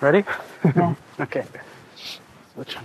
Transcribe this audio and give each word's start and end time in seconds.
Ready? 0.00 0.24
Ja. 0.74 0.94
Okay. 1.20 1.42
Das 1.52 2.56
wird 2.56 2.72
schon. 2.72 2.82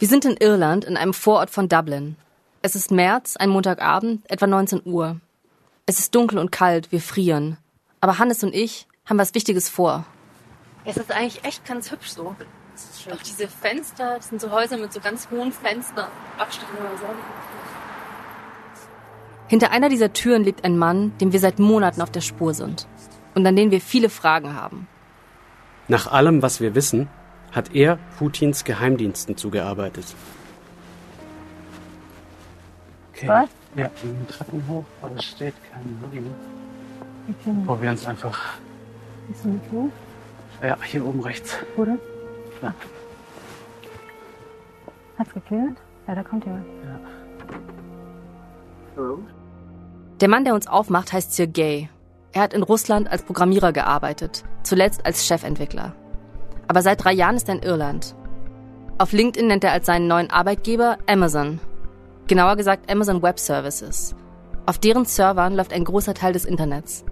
Wir 0.00 0.08
sind 0.08 0.24
in 0.24 0.36
Irland, 0.36 0.84
in 0.84 0.96
einem 0.96 1.14
Vorort 1.14 1.48
von 1.48 1.68
Dublin. 1.68 2.16
Es 2.60 2.74
ist 2.74 2.90
März, 2.90 3.36
ein 3.36 3.50
Montagabend, 3.50 4.28
etwa 4.28 4.48
19 4.48 4.82
Uhr. 4.84 5.20
Es 5.86 6.00
ist 6.00 6.12
dunkel 6.14 6.38
und 6.38 6.50
kalt, 6.50 6.90
wir 6.90 7.00
frieren. 7.00 7.56
Aber 8.00 8.18
Hannes 8.18 8.42
und 8.42 8.52
ich 8.52 8.88
haben 9.06 9.18
was 9.18 9.34
Wichtiges 9.34 9.68
vor. 9.68 10.04
Es 10.84 10.96
ist 10.96 11.12
eigentlich 11.12 11.44
echt 11.44 11.64
ganz 11.64 11.92
hübsch 11.92 12.10
so. 12.10 12.34
Auch 13.12 13.22
diese 13.24 13.46
Fenster, 13.46 14.16
das 14.16 14.28
sind 14.28 14.40
so 14.40 14.50
Häuser 14.50 14.76
mit 14.76 14.92
so 14.92 15.00
ganz 15.00 15.28
hohen 15.30 15.52
Fenstern. 15.52 16.08
Abstellhäuser. 16.36 17.14
Hinter 19.46 19.70
einer 19.70 19.88
dieser 19.88 20.12
Türen 20.12 20.44
lebt 20.44 20.64
ein 20.64 20.78
Mann, 20.78 21.16
dem 21.18 21.32
wir 21.32 21.40
seit 21.40 21.58
Monaten 21.58 22.02
auf 22.02 22.10
der 22.10 22.22
Spur 22.22 22.54
sind. 22.54 22.88
Und 23.34 23.46
an 23.46 23.56
den 23.56 23.70
wir 23.70 23.80
viele 23.80 24.08
Fragen 24.10 24.54
haben. 24.54 24.88
Nach 25.90 26.06
allem, 26.06 26.40
was 26.40 26.60
wir 26.60 26.76
wissen, 26.76 27.08
hat 27.50 27.74
er 27.74 27.98
Putins 28.16 28.62
Geheimdiensten 28.62 29.36
zugearbeitet. 29.36 30.04
Okay. 33.12 33.26
Was? 33.26 33.48
Ja, 33.74 33.76
wir 33.76 33.90
gehen 34.12 34.28
Treppen 34.28 34.62
hoch, 34.68 34.84
aber 35.02 35.16
es 35.16 35.24
steht 35.24 35.54
kein 35.72 35.98
Login. 36.00 36.30
Okay. 37.28 37.66
Probieren 37.66 37.94
es 37.94 38.06
einfach. 38.06 38.38
Ist 39.32 39.44
ein 39.44 39.60
Flug, 39.68 39.90
Ja, 40.62 40.76
hier 40.80 41.04
oben 41.04 41.20
rechts. 41.22 41.56
oder? 41.76 41.98
Ja. 42.62 42.72
Hat's 45.18 45.34
geklingelt? 45.34 45.76
Ja, 46.06 46.14
da 46.14 46.22
kommt 46.22 46.44
jemand. 46.44 46.66
Hallo? 48.96 49.18
Der 50.20 50.28
Mann, 50.28 50.44
der 50.44 50.54
uns 50.54 50.68
aufmacht, 50.68 51.12
heißt 51.12 51.32
Sergei. 51.34 51.88
Er 52.32 52.42
hat 52.42 52.54
in 52.54 52.62
Russland 52.62 53.10
als 53.10 53.22
Programmierer 53.22 53.72
gearbeitet, 53.72 54.44
zuletzt 54.62 55.04
als 55.04 55.26
Chefentwickler. 55.26 55.94
Aber 56.68 56.82
seit 56.82 57.02
drei 57.02 57.12
Jahren 57.12 57.36
ist 57.36 57.48
er 57.48 57.56
in 57.56 57.62
Irland. 57.62 58.14
Auf 58.98 59.12
LinkedIn 59.12 59.48
nennt 59.48 59.64
er 59.64 59.72
als 59.72 59.86
seinen 59.86 60.06
neuen 60.06 60.30
Arbeitgeber 60.30 60.98
Amazon. 61.08 61.58
Genauer 62.28 62.56
gesagt 62.56 62.90
Amazon 62.90 63.22
Web 63.22 63.40
Services. 63.40 64.14
Auf 64.66 64.78
deren 64.78 65.06
Servern 65.06 65.56
läuft 65.56 65.72
ein 65.72 65.84
großer 65.84 66.14
Teil 66.14 66.32
des 66.32 66.44
Internets. 66.44 67.04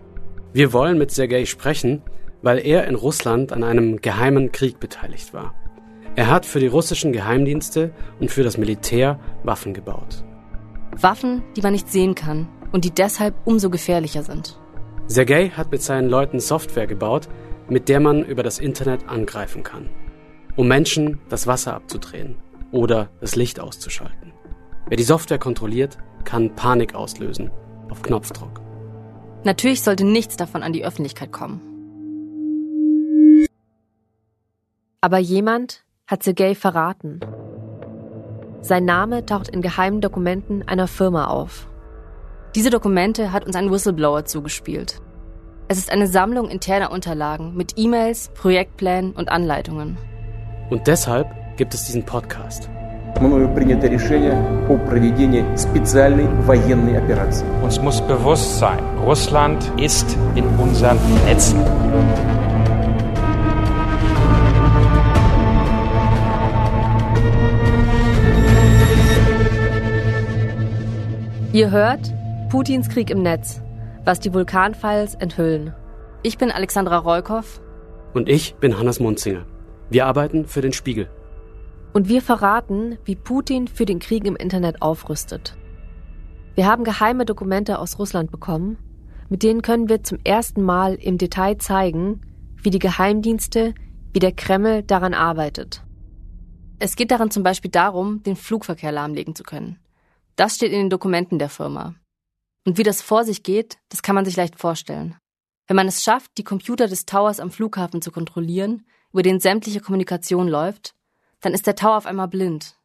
Wir 0.52 0.72
wollen 0.72 0.98
mit 0.98 1.10
Sergei 1.10 1.44
sprechen, 1.44 2.03
weil 2.42 2.58
er 2.58 2.86
in 2.86 2.94
Russland 2.94 3.53
an 3.53 3.64
einem 3.64 4.00
geheimen 4.00 4.53
Krieg 4.53 4.78
beteiligt 4.78 5.34
war. 5.34 5.55
Er 6.14 6.30
hat 6.30 6.47
für 6.47 6.60
die 6.60 6.69
russischen 6.69 7.12
Geheimdienste 7.12 7.92
und 8.20 8.30
für 8.30 8.44
das 8.44 8.58
Militär 8.58 9.19
Waffen 9.42 9.75
gebaut. 9.75 10.22
Waffen, 10.97 11.42
die 11.56 11.62
man 11.62 11.72
nicht 11.72 11.91
sehen 11.91 12.14
kann 12.14 12.48
und 12.70 12.84
die 12.84 12.91
deshalb 12.91 13.34
umso 13.44 13.70
gefährlicher 13.70 14.22
sind. 14.22 14.58
Sergei 15.09 15.48
hat 15.48 15.73
mit 15.73 15.83
seinen 15.83 16.11
Leuten 16.11 16.39
Software 16.39 16.87
gebaut, 16.87 17.28
mit 17.69 17.89
der 17.89 17.98
man 17.98 18.25
über 18.25 18.42
das 18.42 18.59
Internet 18.59 19.09
angreifen 19.09 19.62
kann, 19.62 19.89
um 20.55 20.69
Menschen 20.69 21.19
das 21.31 21.47
Wasser 21.47 21.75
abzudrehen 21.75 22.37
oder 22.73 23.09
das 23.20 23.34
Licht 23.34 23.59
auszuschalten. 23.59 24.33
Wer 24.87 24.98
die 24.98 25.05
Software 25.05 25.39
kontrolliert, 25.39 25.97
kann 26.25 26.55
Panik 26.55 26.95
auslösen, 26.95 27.50
auf 27.89 28.03
Knopfdruck. 28.03 28.61
Natürlich 29.45 29.83
sollte 29.83 30.05
nichts 30.05 30.37
davon 30.37 30.62
an 30.62 30.75
die 30.75 30.84
Öffentlichkeit 30.84 31.33
kommen. 31.33 31.62
Aber 35.00 35.19
jemand 35.19 35.84
hat 36.06 36.22
Sergei 36.22 36.55
verraten. 36.55 37.20
Sein 38.61 38.84
Name 38.84 39.25
taucht 39.25 39.48
in 39.48 39.62
geheimen 39.62 40.00
Dokumenten 40.03 40.67
einer 40.67 40.89
Firma 40.89 41.28
auf. 41.28 41.67
Diese 42.54 42.70
Dokumente 42.70 43.30
hat 43.30 43.44
uns 43.46 43.54
ein 43.56 43.70
Whistleblower 43.70 44.24
zugespielt. 44.24 45.02
Es 45.68 45.77
ist 45.77 45.92
eine 45.92 46.06
Sammlung 46.06 46.48
interner 46.48 46.91
Unterlagen 46.91 47.54
mit 47.54 47.74
E-Mails, 47.77 48.30
Projektplänen 48.34 49.12
und 49.12 49.28
Anleitungen. 49.28 49.98
Und 50.70 50.86
deshalb 50.86 51.28
gibt 51.58 51.74
es 51.74 51.84
diesen 51.84 52.04
Podcast. 52.04 52.70
Uns 57.62 57.82
muss 57.82 58.00
bewusst 58.00 58.58
sein, 58.58 58.78
Russland 59.04 59.72
ist 59.78 60.16
in 60.34 60.47
unseren 60.58 60.98
Netzen. 61.26 61.60
Ihr 71.53 71.70
hört 71.70 72.18
Putins 72.50 72.88
Krieg 72.88 73.10
im 73.10 73.20
Netz, 73.20 73.60
was 74.06 74.20
die 74.20 74.32
Vulkanfiles 74.32 75.14
enthüllen. 75.16 75.75
Ich 76.22 76.38
bin 76.38 76.50
Alexandra 76.50 76.97
Rollkoff. 76.97 77.60
Und 78.14 78.31
ich 78.31 78.54
bin 78.54 78.78
Hannes 78.78 79.00
Munzinger. 79.00 79.44
Wir 79.91 80.06
arbeiten 80.06 80.47
für 80.47 80.62
den 80.62 80.72
Spiegel. 80.72 81.10
Und 81.92 82.08
wir 82.08 82.22
verraten, 82.22 82.97
wie 83.04 83.16
Putin 83.16 83.69
für 83.69 83.84
den 83.84 83.98
Krieg 83.98 84.25
im 84.25 84.34
Internet 84.34 84.81
aufrüstet. 84.81 85.58
Wir 86.54 86.66
haben 86.66 86.84
geheime 86.84 87.26
Dokumente 87.26 87.78
aus 87.78 87.98
Russland 87.98 88.31
bekommen, 88.31 88.78
mit 89.28 89.42
denen 89.42 89.60
können 89.60 89.91
wir 89.91 90.03
zum 90.03 90.19
ersten 90.25 90.62
Mal 90.62 90.94
im 90.94 91.19
Detail 91.19 91.58
zeigen, 91.58 92.22
wie 92.62 92.70
die 92.70 92.78
Geheimdienste, 92.78 93.75
wie 94.14 94.20
der 94.20 94.32
Kreml 94.32 94.82
daran 94.84 95.12
arbeitet. 95.12 95.84
Es 96.78 96.97
geht 96.97 97.10
darin 97.10 97.31
zum 97.31 97.42
Beispiel 97.42 97.70
darum, 97.70 98.22
den 98.22 98.37
Flugverkehr 98.37 98.91
lahmlegen 98.91 99.34
zu 99.34 99.42
können. 99.42 99.78
Das 100.37 100.54
steht 100.54 100.72
in 100.72 100.78
den 100.78 100.91
Dokumenten 100.91 101.38
der 101.38 101.50
Firma. 101.50 101.94
Und 102.69 102.77
wie 102.77 102.83
das 102.83 103.01
vor 103.01 103.25
sich 103.25 103.43
geht, 103.43 103.79
das 103.89 104.03
kann 104.03 104.15
man 104.15 104.27
sich 104.27 104.37
leicht 104.37 104.59
vorstellen. 104.59 105.17
Wenn 105.69 105.77
man 105.77 105.89
es 105.89 106.03
schafft, 106.03 106.33
die 106.37 106.45
Computer 106.45 106.87
des 106.87 107.06
Towers 107.06 107.41
am 107.41 107.51
Flughafen 107.51 108.03
zu 108.03 108.11
kontrollieren, 108.11 108.84
über 109.11 109.23
den 109.23 109.41
sämtliche 109.41 109.81
Kommunikation 109.81 110.47
läuft, 110.47 110.95
dann 111.41 111.55
ist 111.55 111.67
der 111.67 111.77
Tower 111.77 111.97
auf 111.97 112.05
einmal 112.05 112.29
blind. 112.29 112.77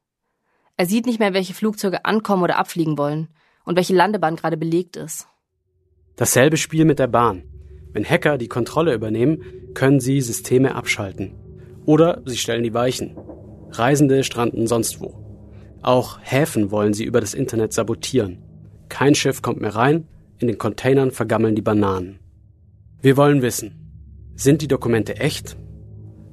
Er 0.78 0.86
sieht 0.86 1.06
nicht 1.06 1.20
mehr, 1.20 1.34
welche 1.34 1.54
Flugzeuge 1.54 2.06
ankommen 2.06 2.44
oder 2.44 2.60
abfliegen 2.60 2.98
wollen 2.98 3.28
und 3.66 3.76
welche 3.76 3.94
Landebahn 3.94 4.38
gerade 4.38 4.56
belegt 4.56 4.96
ist. 4.96 5.28
Dasselbe 6.16 6.56
Spiel 6.56 6.86
mit 6.86 7.00
der 7.00 7.08
Bahn. 7.08 7.44
Wenn 7.92 8.06
Hacker 8.06 8.38
die 8.38 8.48
Kontrolle 8.48 8.94
übernehmen, 8.94 9.74
können 9.74 10.00
sie 10.00 10.22
Systeme 10.22 10.76
abschalten. 10.76 11.36
Oder 11.86 12.22
sie 12.24 12.38
stellen 12.38 12.64
die 12.64 12.74
Weichen. 12.74 13.18
Reisende 13.72 14.24
stranden 14.24 14.66
sonst 14.66 15.02
wo. 15.02 15.14
Auch 15.82 16.20
Häfen 16.22 16.72
wollen 16.72 16.94
sie 16.94 17.04
über 17.04 17.20
das 17.20 17.34
Internet 17.34 17.74
sabotieren. 17.74 18.53
Kein 18.94 19.16
Schiff 19.16 19.42
kommt 19.42 19.60
mehr 19.60 19.76
rein, 19.76 20.08
in 20.38 20.46
den 20.46 20.60
Containern 20.60 21.10
vergammeln 21.10 21.56
die 21.56 21.64
Bananen. 21.64 22.20
Wir 23.02 23.18
wollen 23.18 23.42
wissen, 23.42 23.74
sind 24.36 24.62
die 24.62 24.68
Dokumente 24.68 25.16
echt? 25.16 25.58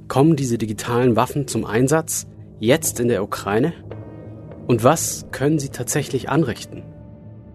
Kommen 0.09 0.37
diese 0.37 0.59
digitalen 0.59 1.17
Waffen 1.17 1.49
zum 1.49 1.65
Einsatz 1.65 2.27
jetzt 2.59 3.01
in 3.01 3.09
der 3.09 3.23
Ukraine? 3.23 3.73
Und 4.67 4.85
was 4.85 5.25
können 5.31 5.59
sie 5.59 5.71
tatsächlich 5.71 6.29
anrichten? 6.29 6.83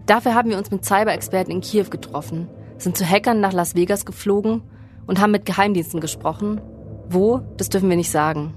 Dafür 0.06 0.34
haben 0.34 0.50
wir 0.50 0.58
uns 0.58 0.72
mit 0.72 0.84
Cyber-Experten 0.84 1.52
in 1.52 1.60
Kiew 1.60 1.88
getroffen, 1.88 2.48
sind 2.76 2.96
zu 2.96 3.08
Hackern 3.08 3.38
nach 3.38 3.52
Las 3.52 3.76
Vegas 3.76 4.06
geflogen 4.06 4.62
und 5.06 5.20
haben 5.20 5.30
mit 5.30 5.46
Geheimdiensten 5.46 6.00
gesprochen. 6.00 6.60
Wo, 7.08 7.42
das 7.58 7.68
dürfen 7.68 7.88
wir 7.88 7.96
nicht 7.96 8.10
sagen. 8.10 8.54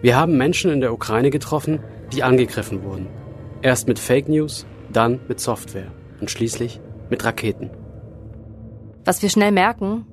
Wir 0.00 0.16
haben 0.16 0.36
Menschen 0.36 0.72
in 0.72 0.80
der 0.80 0.92
Ukraine 0.92 1.30
getroffen, 1.30 1.78
die 2.12 2.24
angegriffen 2.24 2.82
wurden. 2.82 3.06
Erst 3.62 3.86
mit 3.86 4.00
Fake 4.00 4.28
News, 4.28 4.66
dann 4.92 5.20
mit 5.28 5.40
Software 5.40 5.90
und 6.20 6.30
schließlich 6.30 6.80
mit 7.10 7.24
Raketen. 7.24 7.70
Was 9.04 9.22
wir 9.22 9.30
schnell 9.30 9.52
merken, 9.52 10.06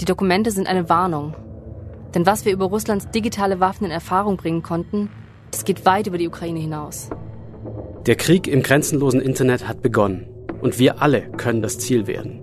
die 0.00 0.04
Dokumente 0.04 0.50
sind 0.50 0.66
eine 0.66 0.88
Warnung. 0.88 1.34
Denn 2.14 2.26
was 2.26 2.44
wir 2.44 2.52
über 2.52 2.66
Russlands 2.66 3.10
digitale 3.10 3.60
Waffen 3.60 3.84
in 3.84 3.90
Erfahrung 3.90 4.36
bringen 4.36 4.62
konnten, 4.62 5.10
das 5.50 5.64
geht 5.64 5.86
weit 5.86 6.06
über 6.06 6.18
die 6.18 6.28
Ukraine 6.28 6.60
hinaus. 6.60 7.10
Der 8.06 8.16
Krieg 8.16 8.48
im 8.48 8.62
grenzenlosen 8.62 9.20
Internet 9.20 9.68
hat 9.68 9.80
begonnen 9.80 10.26
und 10.60 10.78
wir 10.78 11.00
alle 11.00 11.22
können 11.32 11.62
das 11.62 11.78
Ziel 11.78 12.06
werden. 12.06 12.40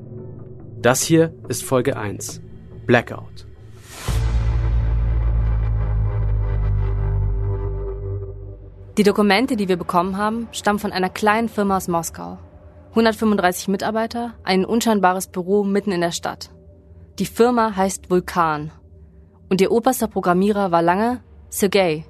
Das 0.82 1.04
hier 1.04 1.34
ist 1.50 1.64
Folge 1.64 1.98
1. 1.98 2.42
Blackout. 2.86 3.49
Die 8.99 9.03
Dokumente, 9.03 9.57
die 9.57 9.69
wir 9.69 9.77
bekommen 9.77 10.17
haben, 10.17 10.49
stammen 10.53 10.79
von 10.79 10.93
einer 10.93 11.11
kleinen 11.11 11.49
Firma 11.49 11.77
aus 11.79 11.89
Moskau. 11.89 12.39
135 12.91 13.69
Mitarbeiter, 13.69 14.35
ein 14.45 14.65
unscheinbares 14.65 15.27
Büro 15.27 15.65
mitten 15.65 15.91
in 15.91 16.01
der 16.01 16.13
Stadt. 16.13 16.51
Die 17.19 17.27
Firma 17.27 17.75
heißt 17.75 18.09
Vulkan. 18.09 18.71
Und 19.51 19.61
ihr 19.61 19.73
oberster 19.73 20.07
Programmierer 20.07 20.71
war 20.71 20.83
lange 20.83 21.21
Sergei, 21.49 22.05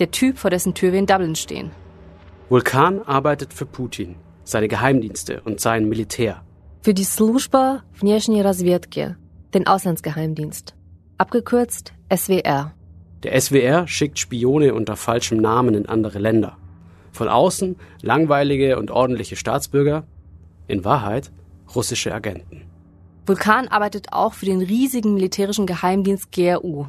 der 0.00 0.10
Typ, 0.10 0.38
vor 0.38 0.50
dessen 0.50 0.74
Tür 0.74 0.92
wir 0.92 0.98
in 0.98 1.06
Dublin 1.06 1.36
stehen. 1.36 1.70
Vulkan 2.48 3.00
arbeitet 3.02 3.54
für 3.54 3.66
Putin, 3.66 4.16
seine 4.42 4.68
Geheimdienste 4.68 5.40
und 5.44 5.60
sein 5.60 5.88
Militär. 5.88 6.42
Für 6.82 6.94
die 6.94 7.04
Служба 7.04 7.82
внешней 7.98 8.42
разведки, 8.42 9.16
den 9.54 9.66
Auslandsgeheimdienst. 9.66 10.74
Abgekürzt 11.16 11.94
SWR. 12.14 12.74
Der 13.23 13.39
SWR 13.39 13.85
schickt 13.85 14.17
Spione 14.17 14.73
unter 14.73 14.95
falschem 14.95 15.39
Namen 15.39 15.75
in 15.75 15.87
andere 15.87 16.19
Länder. 16.19 16.57
Von 17.11 17.27
außen 17.27 17.75
langweilige 18.01 18.79
und 18.79 18.91
ordentliche 18.91 19.35
Staatsbürger, 19.35 20.05
in 20.67 20.85
Wahrheit 20.85 21.31
russische 21.75 22.13
Agenten. 22.13 22.61
Vulkan 23.25 23.67
arbeitet 23.67 24.13
auch 24.13 24.33
für 24.33 24.45
den 24.45 24.61
riesigen 24.61 25.15
militärischen 25.15 25.67
Geheimdienst 25.67 26.31
GRU. 26.31 26.85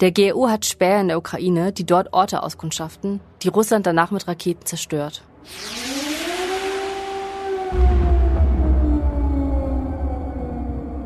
Der 0.00 0.12
GRU 0.12 0.48
hat 0.48 0.64
Späher 0.64 1.00
in 1.00 1.08
der 1.08 1.18
Ukraine, 1.18 1.72
die 1.72 1.84
dort 1.84 2.12
Orte 2.12 2.42
auskundschaften, 2.42 3.20
die 3.42 3.48
Russland 3.48 3.86
danach 3.86 4.10
mit 4.10 4.26
Raketen 4.26 4.64
zerstört. 4.64 5.22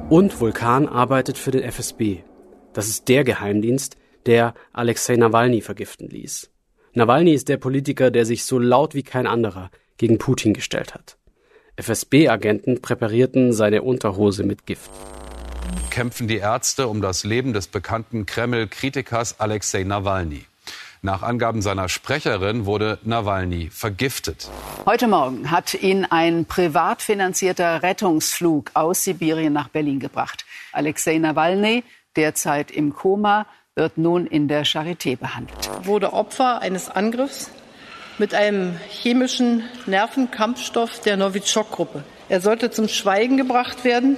Und 0.08 0.40
Vulkan 0.40 0.88
arbeitet 0.88 1.36
für 1.36 1.50
den 1.50 1.62
FSB. 1.64 2.20
Das 2.72 2.86
ist 2.86 3.08
der 3.08 3.24
Geheimdienst, 3.24 3.98
der 4.28 4.54
Alexei 4.74 5.16
Nawalny 5.16 5.62
vergiften 5.62 6.08
ließ. 6.08 6.50
Nawalny 6.92 7.32
ist 7.32 7.48
der 7.48 7.56
Politiker, 7.56 8.10
der 8.10 8.26
sich 8.26 8.44
so 8.44 8.58
laut 8.58 8.94
wie 8.94 9.02
kein 9.02 9.26
anderer 9.26 9.70
gegen 9.96 10.18
Putin 10.18 10.52
gestellt 10.52 10.94
hat. 10.94 11.16
FSB-Agenten 11.76 12.82
präparierten 12.82 13.52
seine 13.54 13.82
Unterhose 13.82 14.44
mit 14.44 14.66
Gift. 14.66 14.90
Kämpfen 15.90 16.28
die 16.28 16.36
Ärzte 16.36 16.88
um 16.88 17.00
das 17.00 17.24
Leben 17.24 17.54
des 17.54 17.68
bekannten 17.68 18.26
Kreml-Kritikers 18.26 19.40
Alexei 19.40 19.84
Nawalny. 19.84 20.44
Nach 21.00 21.22
Angaben 21.22 21.62
seiner 21.62 21.88
Sprecherin 21.88 22.66
wurde 22.66 22.98
Nawalny 23.04 23.70
vergiftet. 23.70 24.50
Heute 24.84 25.08
Morgen 25.08 25.50
hat 25.50 25.74
ihn 25.74 26.04
ein 26.04 26.44
privat 26.44 27.00
finanzierter 27.00 27.82
Rettungsflug 27.82 28.72
aus 28.74 29.04
Sibirien 29.04 29.52
nach 29.52 29.68
Berlin 29.68 30.00
gebracht. 30.00 30.44
Alexei 30.72 31.16
Nawalny, 31.18 31.84
derzeit 32.16 32.70
im 32.70 32.92
Koma, 32.92 33.46
wird 33.78 33.96
nun 33.96 34.26
in 34.26 34.48
der 34.48 34.66
Charité 34.66 35.16
behandelt. 35.16 35.70
Wurde 35.84 36.12
Opfer 36.12 36.60
eines 36.60 36.90
Angriffs 36.90 37.50
mit 38.18 38.34
einem 38.34 38.76
chemischen 38.90 39.62
Nervenkampfstoff 39.86 41.00
der 41.00 41.16
Novichok-Gruppe. 41.16 42.02
Er 42.28 42.40
sollte 42.40 42.70
zum 42.70 42.88
Schweigen 42.88 43.36
gebracht 43.36 43.84
werden. 43.84 44.16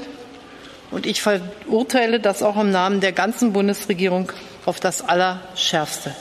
Und 0.91 1.07
ich 1.07 1.23
verurteile 1.23 2.19
das 2.19 2.43
auch 2.43 2.57
im 2.57 2.71
Namen 2.71 3.01
der 3.01 3.12
ganzen 3.12 3.53
Bundesregierung 3.53 4.33
auf 4.67 4.81
das 4.81 5.03
Allerschärfste. 5.03 6.17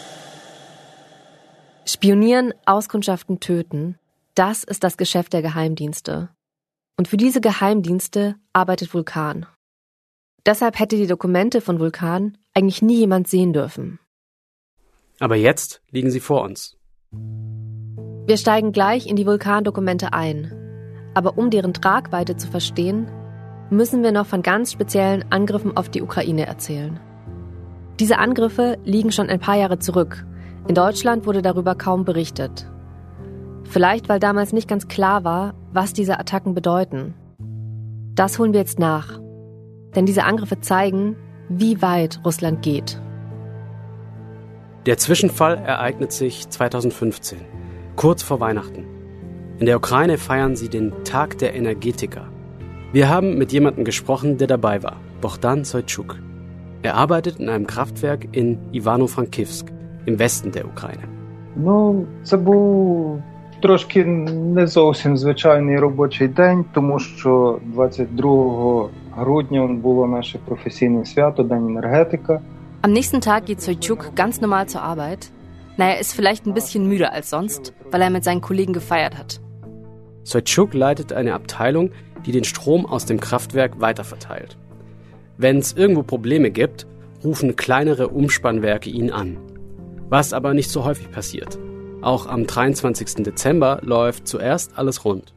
Spionieren, 1.85 2.53
Auskundschaften, 2.65 3.39
töten, 3.39 3.97
das 4.35 4.63
ist 4.63 4.83
das 4.83 4.97
Geschäft 4.97 5.33
der 5.33 5.41
Geheimdienste. 5.41 6.29
Und 6.97 7.07
für 7.07 7.17
diese 7.17 7.41
Geheimdienste 7.41 8.35
arbeitet 8.53 8.93
Vulkan. 8.93 9.47
Deshalb 10.45 10.79
hätte 10.79 10.95
die 10.95 11.07
Dokumente 11.07 11.61
von 11.61 11.79
Vulkan 11.79 12.37
eigentlich 12.53 12.81
nie 12.81 12.97
jemand 12.97 13.27
sehen 13.27 13.53
dürfen. 13.53 13.99
Aber 15.19 15.35
jetzt 15.35 15.81
liegen 15.91 16.11
sie 16.11 16.19
vor 16.19 16.43
uns. 16.43 16.77
Wir 17.11 18.37
steigen 18.37 18.71
gleich 18.71 19.07
in 19.07 19.15
die 19.15 19.25
Vulkandokumente 19.25 20.13
ein. 20.13 20.53
Aber 21.13 21.37
um 21.37 21.49
deren 21.49 21.73
Tragweite 21.73 22.37
zu 22.37 22.47
verstehen, 22.47 23.09
müssen 23.69 24.03
wir 24.03 24.11
noch 24.11 24.25
von 24.25 24.41
ganz 24.41 24.71
speziellen 24.71 25.25
Angriffen 25.31 25.75
auf 25.75 25.89
die 25.89 26.01
Ukraine 26.01 26.45
erzählen. 26.45 26.99
Diese 27.99 28.17
Angriffe 28.17 28.77
liegen 28.85 29.11
schon 29.11 29.29
ein 29.29 29.39
paar 29.39 29.57
Jahre 29.57 29.79
zurück 29.79 30.25
in 30.69 30.75
Deutschland 30.75 31.25
wurde 31.25 31.41
darüber 31.41 31.73
kaum 31.73 32.05
berichtet. 32.05 32.67
Vielleicht, 33.63 34.07
weil 34.07 34.19
damals 34.19 34.53
nicht 34.53 34.67
ganz 34.67 34.87
klar 34.87 35.23
war, 35.23 35.55
was 35.73 35.93
diese 35.93 36.19
Attacken 36.19 36.53
bedeuten. 36.53 37.15
Das 38.13 38.37
holen 38.37 38.53
wir 38.53 38.59
jetzt 38.59 38.77
nach. 38.77 39.19
Denn 39.94 40.06
diese 40.06 40.24
Angriffe 40.24 40.60
zeigen, 40.60 41.16
wie 41.48 41.80
weit 41.82 42.20
Russland 42.24 42.62
geht. 42.62 43.00
Der 44.86 44.98
Zwischenfall 44.98 45.56
ereignet 45.56 46.12
sich 46.12 46.48
2015, 46.48 47.38
kurz 47.96 48.22
vor 48.22 48.40
Weihnachten. 48.40 48.84
In 49.58 49.66
der 49.66 49.76
Ukraine 49.76 50.18
feiern 50.18 50.56
sie 50.56 50.68
den 50.68 50.92
Tag 51.04 51.38
der 51.38 51.54
Energetiker. 51.54 52.28
Wir 52.92 53.08
haben 53.08 53.38
mit 53.38 53.52
jemandem 53.52 53.84
gesprochen, 53.84 54.36
der 54.36 54.46
dabei 54.46 54.82
war, 54.82 54.96
Bohdan 55.20 55.64
Soitschuk. 55.64 56.16
Er 56.82 56.96
arbeitet 56.96 57.40
in 57.40 57.48
einem 57.48 57.66
Kraftwerk 57.66 58.28
in 58.32 58.58
Ivano-Frankivsk 58.72 59.72
im 60.06 60.18
Westen 60.18 60.52
der 60.52 60.66
України. 60.66 61.04
Ну, 61.56 62.06
це 62.24 62.36
був 62.36 63.22
трошки 63.62 64.04
не 64.04 64.66
зовсім 64.66 65.16
звичайний 65.16 65.78
робочий 65.78 66.28
день, 66.28 66.64
тому 66.72 66.98
що 66.98 67.58
22 67.64 68.88
грудня 69.18 69.66
було 69.66 70.06
наше 70.06 70.38
професійне 70.38 71.04
свято, 71.04 71.42
День 71.42 71.66
енергетика. 71.66 72.40
Am 72.82 72.92
nächsten 72.92 73.20
Tag 73.20 73.46
geht 73.46 73.62
Soichuk 73.62 74.14
ganz 74.14 74.40
normal 74.40 74.66
zur 74.66 74.82
Arbeit. 74.82 75.30
Naja, 75.78 75.94
er 75.94 76.00
ist 76.00 76.12
vielleicht 76.14 76.46
ein 76.46 76.54
bisschen 76.54 76.86
müde 76.86 77.12
als 77.12 77.30
sonst, 77.30 77.72
weil 77.90 78.02
er 78.02 78.10
mit 78.10 78.24
seinen 78.24 78.40
Kollegen 78.40 78.74
gefeiert 78.74 79.14
hat. 79.18 79.40
Soichuk 80.22 80.74
leitet 80.74 81.12
eine 81.12 81.32
Abteilung, 81.32 81.90
die 82.26 82.32
den 82.32 82.44
Strom 82.44 82.84
aus 82.84 83.06
dem 83.06 83.20
Kraftwerk 83.20 83.80
weiterverteilt. 83.80 84.58
Wenn 85.38 85.56
es 85.58 85.72
irgendwo 85.72 86.02
Probleme 86.02 86.50
gibt, 86.50 86.86
rufen 87.24 87.56
kleinere 87.56 88.08
Umspannwerke 88.08 88.90
ihn 88.90 89.10
an 89.10 89.38
was 90.08 90.32
aber 90.32 90.54
nicht 90.54 90.70
so 90.70 90.84
häufig 90.84 91.10
passiert. 91.10 91.58
Auch 92.00 92.26
am 92.26 92.46
23. 92.46 93.24
Dezember 93.24 93.80
läuft 93.82 94.28
zuerst 94.28 94.78
alles 94.78 95.04
rund. 95.04 95.32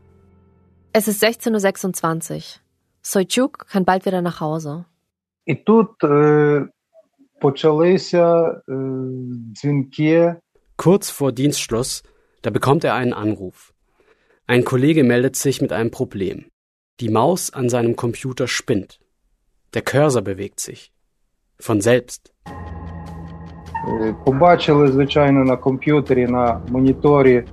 Es 0.94 1.08
ist 1.08 1.24
16.26 1.24 2.36
Uhr. 2.36 2.42
Soichuk 3.02 3.68
kann 3.70 3.86
bald 3.86 4.06
wieder 4.06 4.22
nach 4.22 4.42
Hause. 4.42 4.86
І 5.46 5.56
тут 5.56 6.04
е, 6.04 6.68
почалися 7.42 8.44
е, 8.70 8.74
дзвінки. 9.56 10.36
Kurz 10.78 11.06
vor 11.20 11.32
Dienstschluss, 11.32 12.04
da 12.44 12.50
bekommt 12.50 12.84
er 12.84 12.94
einen 12.94 13.14
Anruf. 13.14 13.74
Ein 14.46 14.64
Kollege 14.64 15.04
meldet 15.04 15.36
sich 15.36 15.62
mit 15.62 15.72
einem 15.74 15.92
Problem. 15.92 16.38
Die 17.00 17.10
Maus 17.10 17.52
an 17.60 17.68
seinem 17.70 17.96
Computer 17.96 18.48
spinnt. 18.48 19.00
Der 19.74 19.82
Cursor 19.82 20.22
bewegt 20.22 20.60
sich. 20.60 20.92
Von 21.60 21.82
selbst. 21.82 22.22
Побачили, 24.26 24.88
звичайно, 24.88 25.44
на 25.44 25.58
комп'ютері, 25.58 26.28
на 26.28 26.62
моніторі, 26.70 27.44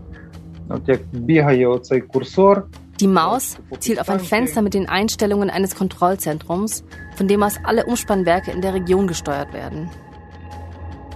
от 0.68 0.88
як 0.88 1.00
бігає 1.12 1.66
оцей 1.66 2.00
курсор. 2.00 2.66
die 2.99 3.07
Maus 3.07 3.57
zielt 3.79 4.01
auf 4.01 4.09
ein 4.09 4.19
Fenster 4.19 4.61
mit 4.61 4.73
den 4.73 4.89
Einstellungen 4.89 5.49
eines 5.49 5.75
Kontrollzentrums, 5.75 6.83
von 7.15 7.29
dem 7.29 7.41
aus 7.43 7.55
alle 7.63 7.85
Umspannwerke 7.85 8.51
in 8.51 8.61
der 8.61 8.73
Region 8.73 9.07
gesteuert 9.07 9.53
werden. 9.53 9.89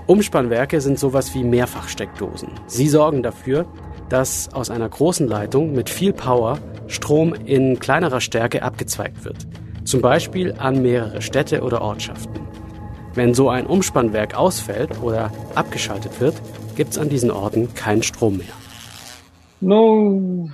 Umspannwerke 0.08 0.80
sind 0.80 0.98
sowas 0.98 1.34
wie 1.34 1.44
Mehrfachsteckdosen. 1.44 2.50
Sie 2.68 2.88
sorgen 2.88 3.22
dafür, 3.22 3.66
dass 4.08 4.54
aus 4.54 4.70
einer 4.70 4.88
großen 4.88 5.28
Leitung 5.28 5.74
mit 5.74 5.90
viel 5.90 6.14
Power 6.14 6.60
Strom 6.88 7.34
in 7.34 7.80
kleinerer 7.80 8.22
Stärke 8.22 8.64
abgezweigt 8.64 9.26
wird. 9.26 9.48
Zum 9.84 10.02
Beispiel 10.02 10.54
an 10.58 10.82
mehrere 10.82 11.22
Städte 11.22 11.64
oder 11.64 11.82
Ortschaften. 11.82 12.40
Wenn 13.14 13.34
so 13.34 13.50
ein 13.50 13.66
Umspannwerk 13.66 14.36
ausfällt 14.36 15.02
oder 15.02 15.32
abgeschaltet 15.56 16.22
wird, 16.22 16.36
gibt 16.76 16.92
es 16.92 16.98
an 16.98 17.10
diesen 17.10 17.30
Orten 17.30 17.74
keinen 17.74 18.04
Strom 18.04 18.38
mehr. 18.38 18.48
Ну, 19.60 20.50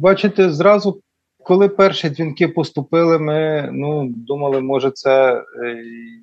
бачите, 0.00 0.52
зразу, 0.52 1.00
коли 1.44 1.68
перші 1.68 2.10
дзвінки 2.10 2.48
поступили, 2.48 3.18
ми 3.18 3.68
ну, 3.72 4.08
думали, 4.16 4.60
може, 4.60 4.90
це 4.90 5.44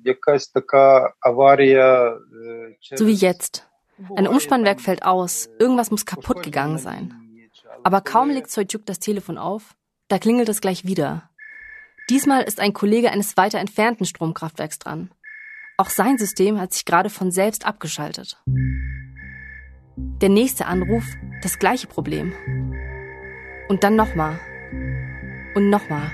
якась 0.04 0.48
така 0.48 1.12
аварія. 1.20 2.18
So 3.00 3.04
wie 3.06 3.24
jetzt. 3.24 3.64
Ein 4.16 4.28
Umspannwerk 4.28 4.80
fällt 4.80 5.02
aus, 5.02 5.48
irgendwas 5.58 5.90
muss 5.90 6.06
kaputt 6.06 6.42
gegangen 6.42 6.78
sein. 6.78 7.04
Aber 7.82 8.00
kaum 8.00 8.30
legt 8.30 8.50
Soychuk 8.50 8.86
das 8.86 9.00
Telefon 9.00 9.38
auf, 9.38 9.74
da 10.08 10.18
klingelt 10.18 10.48
es 10.48 10.60
gleich 10.60 10.84
wieder. 10.84 11.10
Diesmal 12.08 12.42
ist 12.42 12.60
ein 12.60 12.72
Kollege 12.72 13.10
eines 13.10 13.36
weiter 13.36 13.58
entfernten 13.58 14.06
Stromkraftwerks 14.06 14.78
dran. 14.78 15.10
Auch 15.76 15.90
sein 15.90 16.16
System 16.16 16.60
hat 16.60 16.72
sich 16.72 16.84
gerade 16.84 17.10
von 17.10 17.30
selbst 17.30 17.66
abgeschaltet. 17.66 18.42
Der 19.96 20.28
nächste 20.28 20.66
Anruf, 20.66 21.04
das 21.42 21.58
gleiche 21.58 21.86
Problem. 21.86 22.32
Und 23.67 23.83
dann 23.83 23.95
nochmal. 23.95 24.39
Und 25.55 25.69
nochmal. 25.69 26.11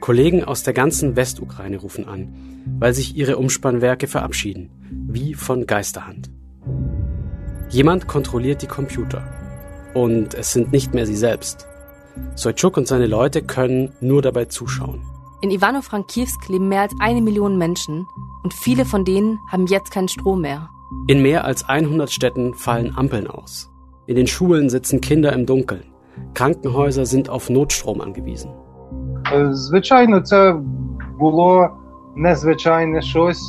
Kollegen 0.00 0.44
aus 0.44 0.62
der 0.62 0.74
ganzen 0.74 1.16
Westukraine 1.16 1.76
rufen 1.76 2.08
an, 2.08 2.34
weil 2.78 2.92
sich 2.92 3.16
ihre 3.16 3.36
Umspannwerke 3.36 4.08
verabschieden, 4.08 4.70
wie 5.08 5.34
von 5.34 5.66
Geisterhand. 5.66 6.30
Jemand 7.68 8.06
kontrolliert 8.08 8.62
die 8.62 8.66
Computer. 8.66 9.22
Und 9.94 10.34
es 10.34 10.52
sind 10.52 10.72
nicht 10.72 10.92
mehr 10.92 11.06
sie 11.06 11.16
selbst. 11.16 11.66
Soitschuk 12.34 12.76
und 12.76 12.86
seine 12.86 13.06
Leute 13.06 13.42
können 13.42 13.92
nur 14.00 14.22
dabei 14.22 14.46
zuschauen. 14.46 15.02
In 15.40 15.50
Ivano-Frankivsk 15.50 16.48
leben 16.48 16.68
mehr 16.68 16.82
als 16.82 16.94
eine 17.00 17.20
Million 17.20 17.58
Menschen 17.58 18.06
und 18.42 18.54
viele 18.54 18.84
von 18.84 19.04
denen 19.04 19.40
haben 19.50 19.66
jetzt 19.66 19.90
keinen 19.90 20.08
Strom 20.08 20.42
mehr. 20.42 20.68
In 21.08 21.22
mehr 21.22 21.44
als 21.44 21.68
100 21.68 22.10
Städten 22.12 22.54
fallen 22.54 22.94
Ampeln 22.96 23.26
aus. 23.26 23.71
In 24.11 24.15
den 24.15 24.27
Schulen 24.27 24.69
sitzen 24.69 25.01
Kinder 25.01 25.33
im 25.33 25.45
Dunkeln. 25.45 25.83
Krankenhäuser 26.33 27.05
sind 27.05 27.29
auf 27.29 27.49
Notstrom 27.49 28.01
angewiesen. 28.01 28.51
Звичайно, 29.51 30.21
це 30.21 30.55
було 31.19 31.69
незвичайне 32.15 33.01
щось, 33.01 33.43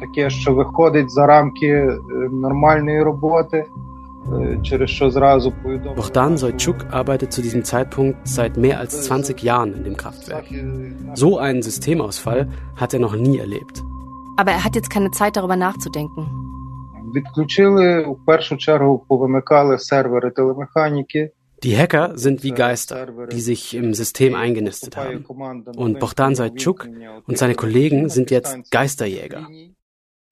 таке, 0.00 0.30
що 0.30 0.54
виходить 0.54 1.10
за 1.10 1.26
рамки 1.26 1.88
нормальної 2.32 3.02
роботи. 3.02 3.64
Bohdan 5.96 6.36
Soytschuk 6.36 6.78
arbeitet 6.90 7.32
zu 7.32 7.42
diesem 7.42 7.62
Zeitpunkt 7.62 8.16
seit 8.26 8.56
mehr 8.56 8.80
als 8.80 9.02
20 9.02 9.40
Jahren 9.42 9.72
in 9.72 9.84
dem 9.84 9.96
Kraftwerk. 9.96 10.46
So 11.14 11.38
einen 11.38 11.62
Systemausfall 11.62 12.48
hat 12.74 12.92
er 12.92 12.98
noch 12.98 13.14
nie 13.14 13.38
erlebt. 13.38 13.84
Aber 14.36 14.50
er 14.50 14.64
hat 14.64 14.74
jetzt 14.74 14.90
keine 14.90 15.12
Zeit 15.12 15.36
darüber 15.36 15.54
nachzudenken. 15.54 16.26
Die 21.63 21.77
Hacker 21.77 22.17
sind 22.17 22.43
wie 22.43 22.51
Geister, 22.51 23.27
die 23.27 23.41
sich 23.41 23.75
im 23.75 23.93
System 23.93 24.35
eingenistet 24.35 24.97
haben. 24.97 25.25
Und 25.75 25.99
Bohdan 25.99 26.35
Soytschuk 26.35 26.87
und 27.27 27.37
seine 27.37 27.55
Kollegen 27.55 28.09
sind 28.09 28.31
jetzt 28.31 28.71
Geisterjäger. 28.71 29.47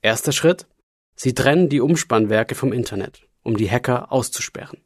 Erster 0.01 0.31
Schritt? 0.31 0.67
Sie 1.15 1.33
trennen 1.33 1.69
die 1.69 1.81
Umspannwerke 1.81 2.55
vom 2.55 2.71
Internet 2.71 3.29
um 3.43 3.57
die 3.57 3.69
Hacker 3.69 4.11
auszusperren. 4.11 4.79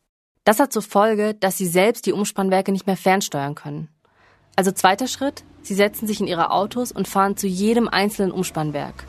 Das 0.46 0.60
hat 0.60 0.74
zur 0.74 0.82
Folge, 0.82 1.34
dass 1.34 1.58
sie 1.58 1.66
selbst 1.66 2.06
die 2.06 2.14
Umspannwerke 2.14 2.72
nicht 2.72 2.88
mehr 2.88 2.98
fernsteuern 2.98 3.56
können. 3.56 3.90
Also 4.56 4.72
zweiter 4.72 5.08
Schritt, 5.08 5.44
sie 5.62 5.74
setzen 5.74 6.06
sich 6.06 6.20
in 6.20 6.28
ihre 6.28 6.52
Autos 6.52 6.92
und 6.92 7.08
fahren 7.08 7.38
zu 7.38 7.48
jedem 7.48 7.88
einzelnen 7.88 8.32
Umspannwerk. 8.32 9.06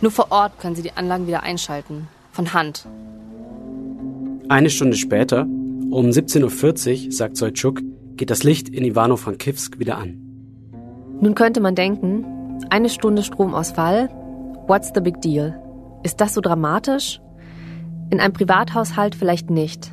Nur 0.00 0.10
vor 0.10 0.32
Ort 0.32 0.58
können 0.58 0.74
sie 0.74 0.82
die 0.82 0.92
Anlagen 0.92 1.26
wieder 1.26 1.42
einschalten. 1.42 2.08
Von 2.40 2.54
Hand. 2.54 2.88
Eine 4.48 4.70
Stunde 4.70 4.96
später, 4.96 5.42
um 5.42 6.06
17.40 6.06 7.04
Uhr, 7.04 7.12
sagt 7.12 7.36
Soitschuk, 7.36 7.82
geht 8.16 8.30
das 8.30 8.44
Licht 8.44 8.70
in 8.70 8.82
Ivano-Frankivsk 8.82 9.78
wieder 9.78 9.98
an. 9.98 10.16
Nun 11.20 11.34
könnte 11.34 11.60
man 11.60 11.74
denken, 11.74 12.24
eine 12.70 12.88
Stunde 12.88 13.24
Stromausfall, 13.24 14.08
what's 14.68 14.90
the 14.94 15.02
big 15.02 15.20
deal? 15.20 15.54
Ist 16.02 16.22
das 16.22 16.32
so 16.32 16.40
dramatisch? 16.40 17.20
In 18.08 18.20
einem 18.20 18.32
Privathaushalt 18.32 19.14
vielleicht 19.14 19.50
nicht. 19.50 19.92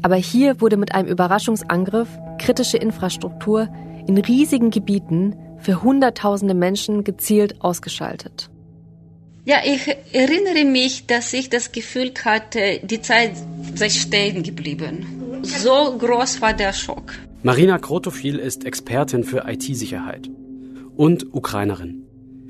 Aber 0.00 0.16
hier 0.16 0.62
wurde 0.62 0.78
mit 0.78 0.94
einem 0.94 1.08
Überraschungsangriff 1.08 2.08
kritische 2.38 2.78
Infrastruktur 2.78 3.68
in 4.06 4.16
riesigen 4.16 4.70
Gebieten 4.70 5.36
für 5.58 5.82
Hunderttausende 5.82 6.54
Menschen 6.54 7.04
gezielt 7.04 7.60
ausgeschaltet. 7.60 8.50
Ja, 9.44 9.58
ich 9.64 9.88
erinnere 10.12 10.64
mich, 10.64 11.06
dass 11.06 11.32
ich 11.32 11.48
das 11.48 11.72
Gefühl 11.72 12.12
hatte, 12.24 12.80
die 12.82 13.00
Zeit 13.00 13.32
sei 13.74 13.88
stehen 13.88 14.42
geblieben. 14.42 15.40
So 15.42 15.96
groß 15.96 16.42
war 16.42 16.52
der 16.52 16.74
Schock. 16.74 17.14
Marina 17.42 17.78
Krotofil 17.78 18.38
ist 18.38 18.66
Expertin 18.66 19.24
für 19.24 19.48
IT-Sicherheit 19.48 20.28
und 20.94 21.34
Ukrainerin. 21.34 22.04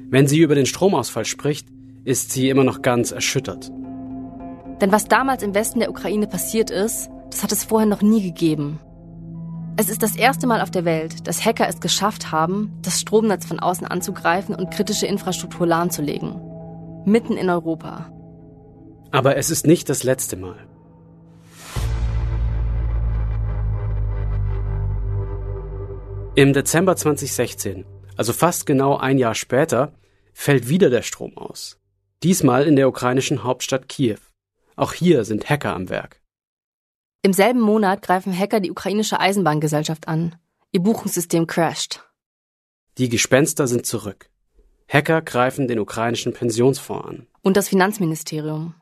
Wenn 0.08 0.26
sie 0.26 0.40
über 0.40 0.56
den 0.56 0.66
Stromausfall 0.66 1.24
spricht, 1.24 1.68
ist 2.04 2.32
sie 2.32 2.48
immer 2.48 2.64
noch 2.64 2.82
ganz 2.82 3.12
erschüttert. 3.12 3.70
Denn 4.80 4.90
was 4.90 5.04
damals 5.04 5.44
im 5.44 5.54
Westen 5.54 5.78
der 5.78 5.90
Ukraine 5.90 6.26
passiert 6.26 6.70
ist, 6.70 7.08
das 7.30 7.44
hat 7.44 7.52
es 7.52 7.62
vorher 7.62 7.88
noch 7.88 8.02
nie 8.02 8.22
gegeben. 8.22 8.80
Es 9.76 9.88
ist 9.88 10.02
das 10.02 10.16
erste 10.16 10.48
Mal 10.48 10.60
auf 10.60 10.72
der 10.72 10.84
Welt, 10.84 11.28
dass 11.28 11.44
Hacker 11.44 11.68
es 11.68 11.80
geschafft 11.80 12.32
haben, 12.32 12.72
das 12.82 13.00
Stromnetz 13.00 13.46
von 13.46 13.60
außen 13.60 13.86
anzugreifen 13.86 14.56
und 14.56 14.72
kritische 14.72 15.06
Infrastruktur 15.06 15.68
lahmzulegen. 15.68 16.49
Mitten 17.06 17.38
in 17.38 17.48
Europa. 17.48 18.12
Aber 19.10 19.36
es 19.36 19.50
ist 19.50 19.66
nicht 19.66 19.88
das 19.88 20.02
letzte 20.02 20.36
Mal. 20.36 20.68
Im 26.34 26.52
Dezember 26.52 26.96
2016, 26.96 27.86
also 28.16 28.32
fast 28.32 28.66
genau 28.66 28.96
ein 28.96 29.18
Jahr 29.18 29.34
später, 29.34 29.94
fällt 30.32 30.68
wieder 30.68 30.90
der 30.90 31.02
Strom 31.02 31.36
aus. 31.36 31.80
Diesmal 32.22 32.66
in 32.66 32.76
der 32.76 32.88
ukrainischen 32.88 33.44
Hauptstadt 33.44 33.88
Kiew. 33.88 34.18
Auch 34.76 34.92
hier 34.92 35.24
sind 35.24 35.48
Hacker 35.48 35.74
am 35.74 35.88
Werk. 35.88 36.20
Im 37.22 37.32
selben 37.32 37.60
Monat 37.60 38.02
greifen 38.02 38.36
Hacker 38.36 38.60
die 38.60 38.70
ukrainische 38.70 39.18
Eisenbahngesellschaft 39.18 40.06
an. 40.06 40.36
Ihr 40.70 40.80
Buchungssystem 40.80 41.46
crasht. 41.46 42.04
Die 42.98 43.08
Gespenster 43.08 43.66
sind 43.66 43.86
zurück. 43.86 44.29
Hacker 44.89 45.21
greifen 45.21 45.67
den 45.67 45.79
ukrainischen 45.79 46.33
Pensionsfonds 46.33 47.07
an. 47.07 47.27
Und 47.41 47.57
das 47.57 47.69
Finanzministerium. 47.69 48.75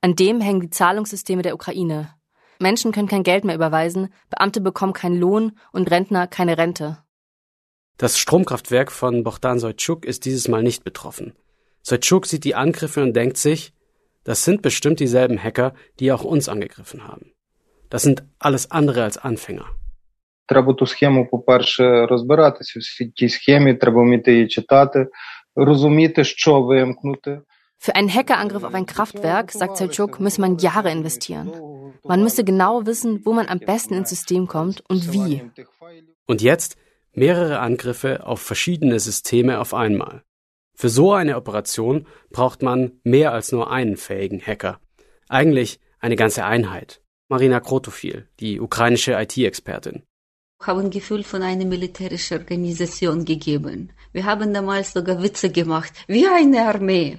An 0.00 0.14
dem 0.14 0.40
hängen 0.40 0.60
die 0.60 0.70
Zahlungssysteme 0.70 1.42
der 1.42 1.54
Ukraine. 1.54 2.14
Menschen 2.60 2.92
können 2.92 3.08
kein 3.08 3.22
Geld 3.22 3.44
mehr 3.44 3.54
überweisen, 3.54 4.12
Beamte 4.30 4.60
bekommen 4.60 4.92
keinen 4.92 5.18
Lohn 5.18 5.52
und 5.72 5.90
Rentner 5.90 6.26
keine 6.26 6.58
Rente. 6.58 6.98
Das 7.98 8.18
Stromkraftwerk 8.18 8.92
von 8.92 9.24
Bohdan 9.24 9.58
Soitschuk 9.58 10.04
ist 10.04 10.24
dieses 10.24 10.46
Mal 10.48 10.62
nicht 10.62 10.84
betroffen. 10.84 11.34
Soitschuk 11.82 12.26
sieht 12.26 12.44
die 12.44 12.54
Angriffe 12.54 13.02
und 13.02 13.14
denkt 13.14 13.36
sich, 13.36 13.72
das 14.24 14.44
sind 14.44 14.62
bestimmt 14.62 15.00
dieselben 15.00 15.42
Hacker, 15.42 15.74
die 15.98 16.12
auch 16.12 16.22
uns 16.22 16.48
angegriffen 16.48 17.08
haben. 17.08 17.32
Das 17.90 18.02
sind 18.02 18.22
alles 18.38 18.70
andere 18.70 19.02
als 19.04 19.18
Anfänger. 19.18 19.66
Треба 20.46 20.72
ту 20.72 20.86
схему, 20.86 21.26
по-перше, 21.26 22.06
розбиратися 22.06 22.80
в 22.80 23.10
тій 23.12 23.28
схемі, 23.28 23.74
треба 23.74 24.02
вміти 24.02 24.32
її 24.32 24.48
читати, 24.48 24.98
розуміти, 24.98 25.06
що 25.06 25.06
вимкнути. 25.06 25.06
für 27.77 27.95
einen 27.95 28.13
Hackerangriff 28.13 28.63
auf 28.63 28.73
ein 28.73 28.85
Kraftwerk, 28.85 29.51
sagt 29.51 29.77
Selchuk, 29.77 30.19
müsse 30.19 30.41
man 30.41 30.57
Jahre 30.57 30.89
investieren. 30.89 31.51
Man 32.03 32.23
müsse 32.23 32.43
genau 32.43 32.85
wissen, 32.85 33.25
wo 33.25 33.33
man 33.33 33.47
am 33.47 33.59
besten 33.59 33.93
ins 33.93 34.09
System 34.09 34.47
kommt 34.47 34.83
und 34.89 35.11
wie. 35.11 35.41
Und 36.25 36.41
jetzt 36.41 36.77
mehrere 37.11 37.59
Angriffe 37.59 38.25
auf 38.25 38.41
verschiedene 38.41 38.99
Systeme 38.99 39.59
auf 39.59 39.73
einmal. 39.73 40.23
Für 40.75 40.89
so 40.89 41.13
eine 41.13 41.37
Operation 41.37 42.07
braucht 42.31 42.61
man 42.61 42.99
mehr 43.03 43.31
als 43.31 43.51
nur 43.51 43.69
einen 43.69 43.97
fähigen 43.97 44.41
Hacker. 44.41 44.79
Eigentlich 45.29 45.79
eine 45.99 46.15
ganze 46.15 46.45
Einheit. 46.45 47.01
Marina 47.27 47.59
Krotofil, 47.59 48.27
die 48.39 48.59
ukrainische 48.59 49.13
IT-Expertin 49.13 50.03
haben 50.67 50.89
Gefühl 50.89 51.23
von 51.23 51.41
einer 51.41 51.65
militärischen 51.65 52.39
Organisation 52.39 53.25
gegeben. 53.25 53.91
Wir 54.11 54.25
haben 54.25 54.53
damals 54.53 54.93
sogar 54.93 55.21
Witze 55.21 55.49
gemacht, 55.49 55.91
wie 56.07 56.27
eine 56.27 56.65
Armee. 56.67 57.17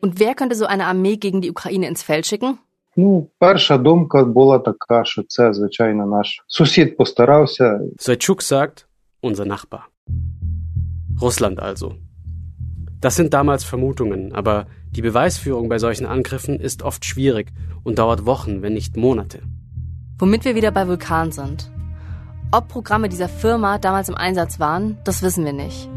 Und 0.00 0.18
wer 0.18 0.34
könnte 0.34 0.56
so 0.56 0.66
eine 0.66 0.86
Armee 0.86 1.16
gegen 1.16 1.40
die 1.40 1.50
Ukraine 1.50 1.88
ins 1.88 2.02
Feld 2.02 2.26
schicken? 2.26 2.58
Seitschuk 7.98 8.42
sagt, 8.42 8.88
unser 9.20 9.44
Nachbar. 9.44 9.88
Russland 11.20 11.60
also. 11.60 11.94
Das 13.00 13.16
sind 13.16 13.32
damals 13.32 13.64
Vermutungen, 13.64 14.32
aber 14.34 14.66
die 14.90 15.02
Beweisführung 15.02 15.68
bei 15.68 15.78
solchen 15.78 16.06
Angriffen 16.06 16.58
ist 16.58 16.82
oft 16.82 17.04
schwierig 17.04 17.52
und 17.84 17.98
dauert 17.98 18.26
Wochen, 18.26 18.62
wenn 18.62 18.74
nicht 18.74 18.96
Monate. 18.96 19.40
Womit 20.18 20.44
wir 20.44 20.54
wieder 20.54 20.70
bei 20.70 20.86
Vulkan 20.86 21.32
sind. 21.32 21.70
Ob 22.52 22.66
Programme 22.66 23.08
dieser 23.08 23.28
Firma 23.28 23.78
damals 23.78 24.08
im 24.08 24.16
Einsatz 24.16 24.58
waren, 24.58 24.98
das 25.04 25.22
wissen 25.22 25.44
wir 25.44 25.52
nicht. 25.52 25.88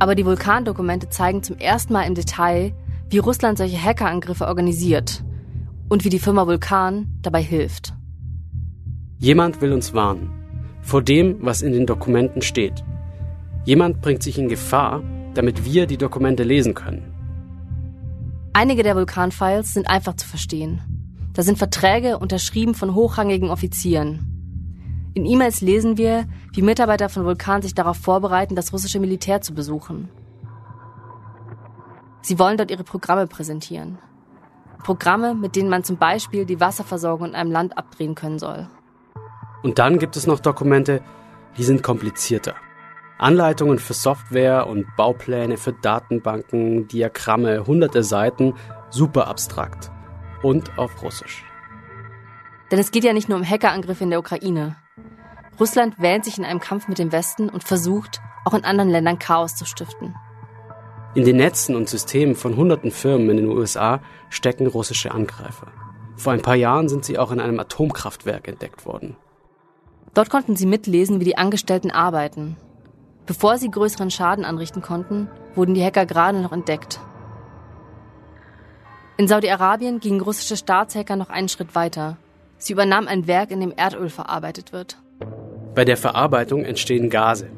Aber 0.00 0.16
die 0.16 0.26
Vulkandokumente 0.26 1.08
zeigen 1.08 1.44
zum 1.44 1.56
ersten 1.58 1.92
Mal 1.92 2.02
im 2.02 2.16
Detail, 2.16 2.74
wie 3.10 3.18
Russland 3.18 3.58
solche 3.58 3.80
Hackerangriffe 3.80 4.48
organisiert 4.48 5.22
und 5.88 6.04
wie 6.04 6.08
die 6.08 6.18
Firma 6.18 6.48
Vulkan 6.48 7.06
dabei 7.22 7.42
hilft. 7.42 7.94
Jemand 9.18 9.60
will 9.60 9.72
uns 9.72 9.94
warnen 9.94 10.30
vor 10.82 11.00
dem, 11.00 11.38
was 11.40 11.62
in 11.62 11.72
den 11.72 11.86
Dokumenten 11.86 12.42
steht. 12.42 12.84
Jemand 13.64 14.02
bringt 14.02 14.22
sich 14.22 14.38
in 14.38 14.48
Gefahr, 14.48 15.02
damit 15.32 15.64
wir 15.64 15.86
die 15.86 15.96
Dokumente 15.96 16.42
lesen 16.42 16.74
können. 16.74 17.10
Einige 18.52 18.82
der 18.82 18.94
Vulkanfiles 18.94 19.72
sind 19.72 19.88
einfach 19.88 20.16
zu 20.16 20.26
verstehen. 20.28 20.82
Da 21.32 21.42
sind 21.42 21.56
Verträge 21.56 22.18
unterschrieben 22.18 22.74
von 22.74 22.94
hochrangigen 22.94 23.50
Offizieren. 23.50 24.33
In 25.14 25.26
E-Mails 25.26 25.60
lesen 25.60 25.96
wir, 25.96 26.26
wie 26.52 26.62
Mitarbeiter 26.62 27.08
von 27.08 27.24
Vulkan 27.24 27.62
sich 27.62 27.72
darauf 27.72 27.96
vorbereiten, 27.96 28.56
das 28.56 28.72
russische 28.72 28.98
Militär 28.98 29.40
zu 29.40 29.54
besuchen. 29.54 30.08
Sie 32.20 32.38
wollen 32.40 32.56
dort 32.56 32.72
ihre 32.72 32.82
Programme 32.82 33.28
präsentieren. 33.28 33.98
Programme, 34.82 35.34
mit 35.34 35.54
denen 35.54 35.70
man 35.70 35.84
zum 35.84 35.98
Beispiel 35.98 36.44
die 36.46 36.58
Wasserversorgung 36.58 37.28
in 37.28 37.34
einem 37.36 37.52
Land 37.52 37.78
abdrehen 37.78 38.16
können 38.16 38.40
soll. 38.40 38.68
Und 39.62 39.78
dann 39.78 39.98
gibt 39.98 40.16
es 40.16 40.26
noch 40.26 40.40
Dokumente, 40.40 41.00
die 41.56 41.62
sind 41.62 41.82
komplizierter. 41.82 42.54
Anleitungen 43.16 43.78
für 43.78 43.94
Software 43.94 44.66
und 44.66 44.84
Baupläne 44.96 45.56
für 45.56 45.72
Datenbanken, 45.72 46.88
Diagramme, 46.88 47.66
hunderte 47.66 48.02
Seiten, 48.02 48.54
super 48.90 49.28
abstrakt. 49.28 49.92
Und 50.42 50.76
auf 50.76 51.02
Russisch. 51.02 51.44
Denn 52.70 52.78
es 52.78 52.90
geht 52.90 53.04
ja 53.04 53.12
nicht 53.12 53.28
nur 53.28 53.38
um 53.38 53.48
Hackerangriffe 53.48 54.04
in 54.04 54.10
der 54.10 54.18
Ukraine. 54.18 54.76
Russland 55.58 56.00
wähnt 56.00 56.24
sich 56.24 56.38
in 56.38 56.44
einem 56.44 56.60
Kampf 56.60 56.88
mit 56.88 56.98
dem 56.98 57.12
Westen 57.12 57.48
und 57.48 57.64
versucht, 57.64 58.20
auch 58.44 58.54
in 58.54 58.64
anderen 58.64 58.90
Ländern 58.90 59.18
Chaos 59.18 59.54
zu 59.54 59.64
stiften. 59.64 60.14
In 61.14 61.24
den 61.24 61.36
Netzen 61.36 61.76
und 61.76 61.88
Systemen 61.88 62.34
von 62.34 62.56
hunderten 62.56 62.90
Firmen 62.90 63.30
in 63.30 63.36
den 63.36 63.48
USA 63.48 64.00
stecken 64.30 64.66
russische 64.66 65.12
Angreifer. 65.12 65.68
Vor 66.16 66.32
ein 66.32 66.42
paar 66.42 66.56
Jahren 66.56 66.88
sind 66.88 67.04
sie 67.04 67.18
auch 67.18 67.30
in 67.30 67.40
einem 67.40 67.60
Atomkraftwerk 67.60 68.48
entdeckt 68.48 68.84
worden. 68.84 69.16
Dort 70.12 70.30
konnten 70.30 70.56
sie 70.56 70.66
mitlesen, 70.66 71.20
wie 71.20 71.24
die 71.24 71.38
Angestellten 71.38 71.90
arbeiten. 71.90 72.56
Bevor 73.26 73.58
sie 73.58 73.70
größeren 73.70 74.10
Schaden 74.10 74.44
anrichten 74.44 74.82
konnten, 74.82 75.28
wurden 75.54 75.74
die 75.74 75.84
Hacker 75.84 76.04
gerade 76.04 76.40
noch 76.40 76.52
entdeckt. 76.52 77.00
In 79.16 79.28
Saudi-Arabien 79.28 80.00
gingen 80.00 80.20
russische 80.20 80.56
Staatshacker 80.56 81.14
noch 81.14 81.30
einen 81.30 81.48
Schritt 81.48 81.76
weiter. 81.76 82.16
Sie 82.58 82.72
übernahmen 82.72 83.06
ein 83.06 83.28
Werk, 83.28 83.52
in 83.52 83.60
dem 83.60 83.72
Erdöl 83.72 84.10
verarbeitet 84.10 84.72
wird. 84.72 84.98
Bei 85.74 85.84
der 85.84 85.96
Verarbeitung 85.96 86.64
entstehen 86.64 87.10
Gase. 87.10 87.48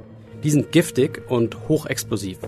Die 0.42 0.50
sind 0.50 0.72
giftig 0.72 1.22
und 1.28 1.68
hochexplosiv. 1.68 2.38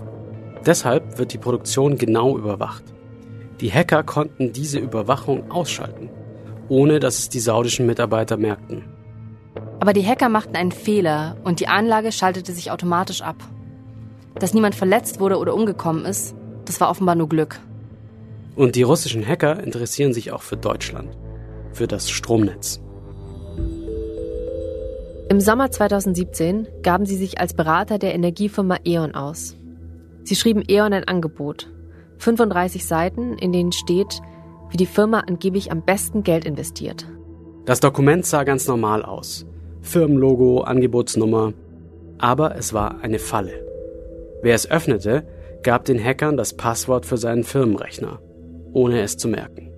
Deshalb 0.65 1.19
wird 1.19 1.33
die 1.33 1.37
Produktion 1.37 1.97
genau 1.97 2.37
überwacht. 2.37 2.83
Die 3.61 3.71
Hacker 3.71 4.03
konnten 4.03 4.51
diese 4.51 4.79
Überwachung 4.79 5.51
ausschalten, 5.51 6.09
ohne 6.69 6.99
dass 6.99 7.19
es 7.19 7.29
die 7.29 7.39
saudischen 7.39 7.85
Mitarbeiter 7.85 8.37
merkten. 8.37 8.83
Aber 9.79 9.93
die 9.93 10.05
Hacker 10.05 10.29
machten 10.29 10.55
einen 10.55 10.71
Fehler 10.71 11.37
und 11.43 11.59
die 11.59 11.67
Anlage 11.67 12.11
schaltete 12.11 12.51
sich 12.51 12.71
automatisch 12.71 13.21
ab. 13.21 13.37
Dass 14.35 14.53
niemand 14.53 14.75
verletzt 14.75 15.19
wurde 15.19 15.37
oder 15.37 15.53
umgekommen 15.53 16.05
ist, 16.05 16.35
das 16.65 16.81
war 16.81 16.89
offenbar 16.89 17.15
nur 17.15 17.29
Glück. 17.29 17.59
Und 18.55 18.75
die 18.75 18.83
russischen 18.83 19.25
Hacker 19.25 19.61
interessieren 19.63 20.13
sich 20.13 20.31
auch 20.31 20.41
für 20.41 20.57
Deutschland, 20.57 21.15
für 21.73 21.87
das 21.87 22.09
Stromnetz. 22.09 22.81
Im 25.29 25.39
Sommer 25.39 25.69
2017 25.69 26.67
gaben 26.81 27.05
sie 27.05 27.15
sich 27.15 27.39
als 27.39 27.53
Berater 27.53 27.99
der 27.99 28.15
Energiefirma 28.15 28.77
E.ON 28.83 29.13
aus. 29.13 29.55
Sie 30.23 30.35
schrieben 30.35 30.63
E.ON 30.67 30.91
ein 30.91 31.07
Angebot. 31.07 31.71
35 32.17 32.83
Seiten, 32.83 33.37
in 33.37 33.51
denen 33.51 33.71
steht, 33.71 34.21
wie 34.71 34.77
die 34.77 34.87
Firma 34.87 35.19
angeblich 35.19 35.71
am 35.71 35.85
besten 35.85 36.23
Geld 36.23 36.45
investiert. 36.45 37.05
Das 37.65 37.79
Dokument 37.79 38.25
sah 38.25 38.43
ganz 38.43 38.67
normal 38.67 39.05
aus. 39.05 39.45
Firmenlogo, 39.81 40.61
Angebotsnummer. 40.61 41.53
Aber 42.17 42.55
es 42.55 42.73
war 42.73 43.01
eine 43.01 43.19
Falle. 43.19 43.67
Wer 44.41 44.55
es 44.55 44.69
öffnete, 44.71 45.27
gab 45.61 45.85
den 45.85 46.03
Hackern 46.03 46.37
das 46.37 46.53
Passwort 46.57 47.05
für 47.05 47.17
seinen 47.17 47.43
Firmenrechner, 47.43 48.19
ohne 48.73 49.01
es 49.01 49.15
zu 49.15 49.27
merken. 49.27 49.69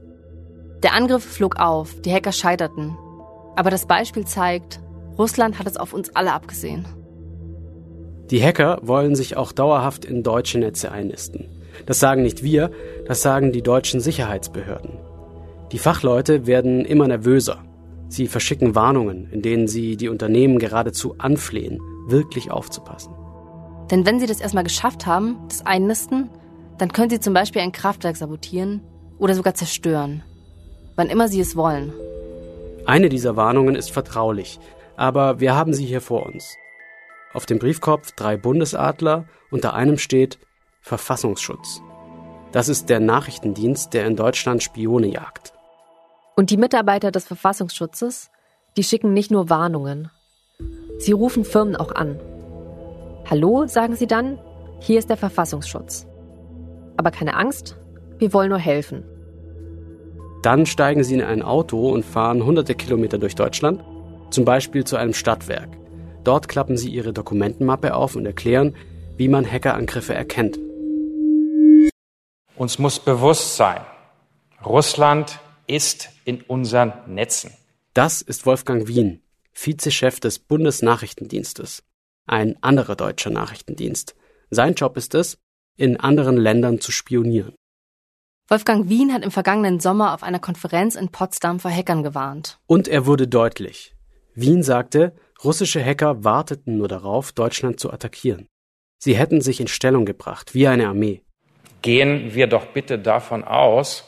Der 0.82 0.94
Angriff 0.94 1.26
flog 1.26 1.60
auf, 1.60 2.00
die 2.00 2.14
Hacker 2.14 2.32
scheiterten. 2.32 2.98
Aber 3.58 3.70
das 3.70 3.86
Beispiel 3.86 4.26
zeigt, 4.26 4.80
Russland 5.22 5.60
hat 5.60 5.68
es 5.68 5.78
auf 5.78 5.94
uns 5.94 6.16
alle 6.16 6.34
abgesehen. 6.34 6.86
Die 8.32 8.42
Hacker 8.44 8.80
wollen 8.82 9.16
sich 9.16 9.38
auch 9.38 9.52
dauerhaft 9.52 10.04
in 10.04 10.24
deutsche 10.24 10.58
Netze 10.58 10.92
einnisten. 10.92 11.48
Das 11.86 12.00
sagen 12.00 12.24
nicht 12.24 12.42
wir, 12.42 12.72
das 13.06 13.22
sagen 13.22 13.52
die 13.52 13.62
deutschen 13.62 14.00
Sicherheitsbehörden. 14.00 14.98
Die 15.72 15.78
Fachleute 15.78 16.48
werden 16.48 16.84
immer 16.86 17.08
nervöser. 17.08 17.64
Sie 18.10 18.28
verschicken 18.28 18.74
Warnungen, 18.74 19.30
in 19.32 19.44
denen 19.44 19.68
sie 19.68 19.96
die 19.96 20.10
Unternehmen 20.10 20.58
geradezu 20.58 21.16
anflehen, 21.20 21.80
wirklich 22.08 22.50
aufzupassen. 22.50 23.14
Denn 23.92 24.06
wenn 24.08 24.20
sie 24.20 24.26
das 24.26 24.42
erstmal 24.42 24.64
geschafft 24.64 25.06
haben, 25.06 25.38
das 25.48 25.66
Einnisten, 25.66 26.30
dann 26.80 26.92
können 26.92 27.12
sie 27.12 27.20
zum 27.20 27.36
Beispiel 27.36 27.62
ein 27.62 27.72
Kraftwerk 27.72 28.18
sabotieren 28.18 28.82
oder 29.20 29.36
sogar 29.36 29.54
zerstören. 29.54 30.24
Wann 30.96 31.10
immer 31.10 31.28
sie 31.28 31.42
es 31.42 31.56
wollen. 31.56 31.94
Eine 32.86 33.10
dieser 33.10 33.36
Warnungen 33.36 33.76
ist 33.76 33.92
vertraulich, 33.92 34.60
aber 34.96 35.40
wir 35.40 35.56
haben 35.56 35.74
sie 35.74 35.86
hier 35.86 36.02
vor 36.02 36.26
uns. 36.26 36.56
Auf 37.34 37.46
dem 37.46 37.60
Briefkopf 37.60 38.12
drei 38.12 38.38
Bundesadler, 38.38 39.26
unter 39.50 39.74
einem 39.74 39.98
steht 39.98 40.40
Verfassungsschutz. 40.82 41.82
Das 42.52 42.68
ist 42.68 42.90
der 42.90 43.00
Nachrichtendienst, 43.00 43.94
der 43.94 44.06
in 44.06 44.16
Deutschland 44.16 44.62
Spione 44.62 45.08
jagt. 45.08 45.54
Und 46.36 46.50
die 46.50 46.58
Mitarbeiter 46.58 47.12
des 47.12 47.26
Verfassungsschutzes, 47.26 48.30
die 48.78 48.84
schicken 48.84 49.14
nicht 49.14 49.32
nur 49.32 49.50
Warnungen. 49.50 50.10
Sie 50.98 51.12
rufen 51.12 51.46
Firmen 51.46 51.76
auch 51.76 51.94
an. 51.94 52.20
Hallo, 53.30 53.68
sagen 53.68 53.96
sie 53.96 54.08
dann, 54.08 54.40
hier 54.80 55.00
ist 55.00 55.10
der 55.10 55.18
Verfassungsschutz. 55.18 56.08
Aber 56.98 57.12
keine 57.12 57.36
Angst, 57.36 57.78
wir 58.18 58.34
wollen 58.34 58.50
nur 58.50 58.60
helfen. 58.60 59.04
Dann 60.42 60.66
steigen 60.66 61.04
sie 61.04 61.16
in 61.16 61.22
ein 61.22 61.44
Auto 61.44 61.90
und 61.92 62.04
fahren 62.04 62.44
hunderte 62.44 62.76
Kilometer 62.76 63.18
durch 63.18 63.36
Deutschland, 63.36 63.84
zum 64.32 64.46
Beispiel 64.46 64.84
zu 64.84 64.96
einem 64.96 65.14
Stadtwerk. 65.14 65.70
Dort 66.24 66.48
klappen 66.48 66.78
sie 66.78 66.90
ihre 66.90 67.14
Dokumentenmappe 67.14 67.94
auf 67.96 68.16
und 68.16 68.26
erklären, 68.26 68.76
wie 69.18 69.28
man 69.28 69.50
Hackerangriffe 69.50 70.14
erkennt. 70.14 70.60
Uns 72.56 72.80
muss 72.80 73.00
bewusst 73.00 73.56
sein, 73.56 73.82
Russland 74.64 75.40
ist 75.68 76.10
in 76.26 76.42
unseren 76.42 76.94
Netzen. 77.08 77.52
Das 77.94 78.22
ist 78.22 78.46
Wolfgang 78.46 78.88
Wien, 78.88 79.22
Vizechef 79.54 80.20
des 80.20 80.40
Bundesnachrichtendienstes, 80.40 81.84
ein 82.28 82.62
anderer 82.62 82.96
deutscher 82.96 83.32
Nachrichtendienst. 83.32 84.16
Sein 84.50 84.76
Job 84.76 84.98
ist 84.98 85.16
es, 85.16 85.38
in 85.76 86.00
anderen 86.00 86.38
Ländern 86.38 86.80
zu 86.80 86.92
spionieren. 86.92 87.56
Wolfgang 88.48 88.90
Wien 88.90 89.14
hat 89.14 89.24
im 89.24 89.32
vergangenen 89.32 89.80
Sommer 89.80 90.14
auf 90.14 90.24
einer 90.24 90.40
Konferenz 90.40 90.96
in 90.96 91.10
Potsdam 91.10 91.60
vor 91.60 91.72
Hackern 91.72 92.04
gewarnt. 92.04 92.60
Und 92.68 92.88
er 92.88 93.06
wurde 93.06 93.28
deutlich. 93.28 93.96
Wien 94.34 94.64
sagte, 94.64 95.14
russische 95.44 95.84
Hacker 95.84 96.24
warteten 96.24 96.78
nur 96.78 96.88
darauf, 96.88 97.32
Deutschland 97.32 97.80
zu 97.80 97.92
attackieren. 97.92 98.48
Sie 98.98 99.16
hätten 99.16 99.42
sich 99.42 99.60
in 99.60 99.68
Stellung 99.68 100.06
gebracht, 100.06 100.54
wie 100.54 100.68
eine 100.68 100.88
Armee. 100.88 101.24
Gehen 101.82 102.36
wir 102.36 102.48
doch 102.48 102.68
bitte 102.68 103.00
davon 103.00 103.44
aus, 103.44 104.04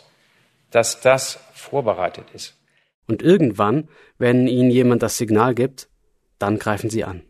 dass 0.70 1.02
das 1.02 1.40
vorbereitet 1.54 2.28
ist. 2.34 2.60
Und 3.08 3.22
irgendwann, 3.22 3.90
wenn 4.18 4.48
Ihnen 4.48 4.70
jemand 4.70 5.04
das 5.04 5.18
Signal 5.18 5.56
gibt, 5.56 5.90
dann 6.40 6.60
greifen 6.60 6.90
Sie 6.90 7.04
an. 7.04 7.24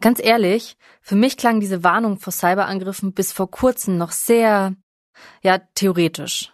Ganz 0.00 0.22
ehrlich, 0.22 0.76
für 1.00 1.16
mich 1.16 1.36
klang 1.36 1.60
diese 1.60 1.82
Warnung 1.82 2.18
vor 2.18 2.32
Cyberangriffen 2.32 3.14
bis 3.14 3.32
vor 3.32 3.50
kurzem 3.50 3.96
noch 3.96 4.10
sehr, 4.10 4.74
ja, 5.42 5.58
theoretisch. 5.74 6.52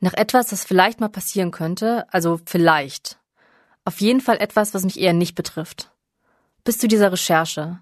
Nach 0.00 0.14
etwas, 0.14 0.48
das 0.48 0.64
vielleicht 0.64 0.98
mal 0.98 1.08
passieren 1.08 1.52
könnte, 1.52 2.12
also 2.12 2.40
vielleicht. 2.46 3.19
Auf 3.84 4.00
jeden 4.00 4.20
Fall 4.20 4.38
etwas, 4.38 4.74
was 4.74 4.84
mich 4.84 5.00
eher 5.00 5.12
nicht 5.12 5.34
betrifft. 5.34 5.90
Bis 6.64 6.78
zu 6.78 6.88
dieser 6.88 7.12
Recherche, 7.12 7.78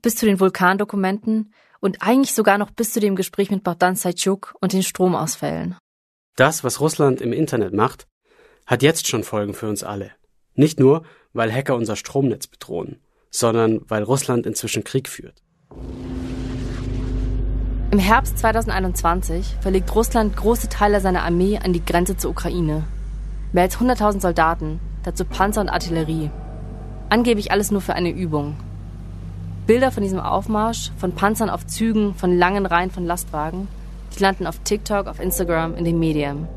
bis 0.00 0.16
zu 0.16 0.26
den 0.26 0.40
Vulkandokumenten 0.40 1.52
und 1.80 2.00
eigentlich 2.00 2.34
sogar 2.34 2.56
noch 2.56 2.70
bis 2.70 2.92
zu 2.92 3.00
dem 3.00 3.14
Gespräch 3.14 3.50
mit 3.50 3.62
Bogdan 3.62 3.96
Sajtschuk 3.96 4.54
und 4.60 4.72
den 4.72 4.82
Stromausfällen. 4.82 5.76
Das, 6.36 6.64
was 6.64 6.80
Russland 6.80 7.20
im 7.20 7.32
Internet 7.32 7.74
macht, 7.74 8.06
hat 8.66 8.82
jetzt 8.82 9.06
schon 9.06 9.22
Folgen 9.22 9.54
für 9.54 9.68
uns 9.68 9.84
alle. 9.84 10.12
Nicht 10.54 10.80
nur, 10.80 11.04
weil 11.32 11.52
Hacker 11.52 11.74
unser 11.74 11.96
Stromnetz 11.96 12.46
bedrohen, 12.46 13.00
sondern 13.30 13.82
weil 13.88 14.02
Russland 14.02 14.46
inzwischen 14.46 14.84
Krieg 14.84 15.08
führt. 15.08 15.42
Im 17.90 17.98
Herbst 17.98 18.38
2021 18.38 19.56
verlegt 19.60 19.94
Russland 19.94 20.36
große 20.36 20.68
Teile 20.68 21.00
seiner 21.00 21.22
Armee 21.22 21.58
an 21.58 21.72
die 21.72 21.84
Grenze 21.84 22.16
zur 22.16 22.30
Ukraine. 22.30 22.84
Mehr 23.52 23.64
als 23.64 23.76
100.000 23.76 24.20
Soldaten, 24.20 24.80
dazu 25.04 25.24
Panzer 25.24 25.60
und 25.60 25.68
Artillerie. 25.68 26.30
Angeblich 27.08 27.52
alles 27.52 27.70
nur 27.70 27.80
für 27.80 27.94
eine 27.94 28.10
Übung. 28.10 28.56
Bilder 29.66 29.92
von 29.92 30.02
diesem 30.02 30.20
Aufmarsch, 30.20 30.90
von 30.96 31.12
Panzern 31.12 31.48
auf 31.48 31.66
Zügen, 31.66 32.14
von 32.14 32.36
langen 32.36 32.66
Reihen 32.66 32.90
von 32.90 33.06
Lastwagen, 33.06 33.68
die 34.14 34.22
landen 34.22 34.46
auf 34.46 34.58
TikTok, 34.58 35.06
auf 35.06 35.20
Instagram, 35.20 35.76
in 35.76 35.84
den 35.84 35.98
Medien. 35.98 36.48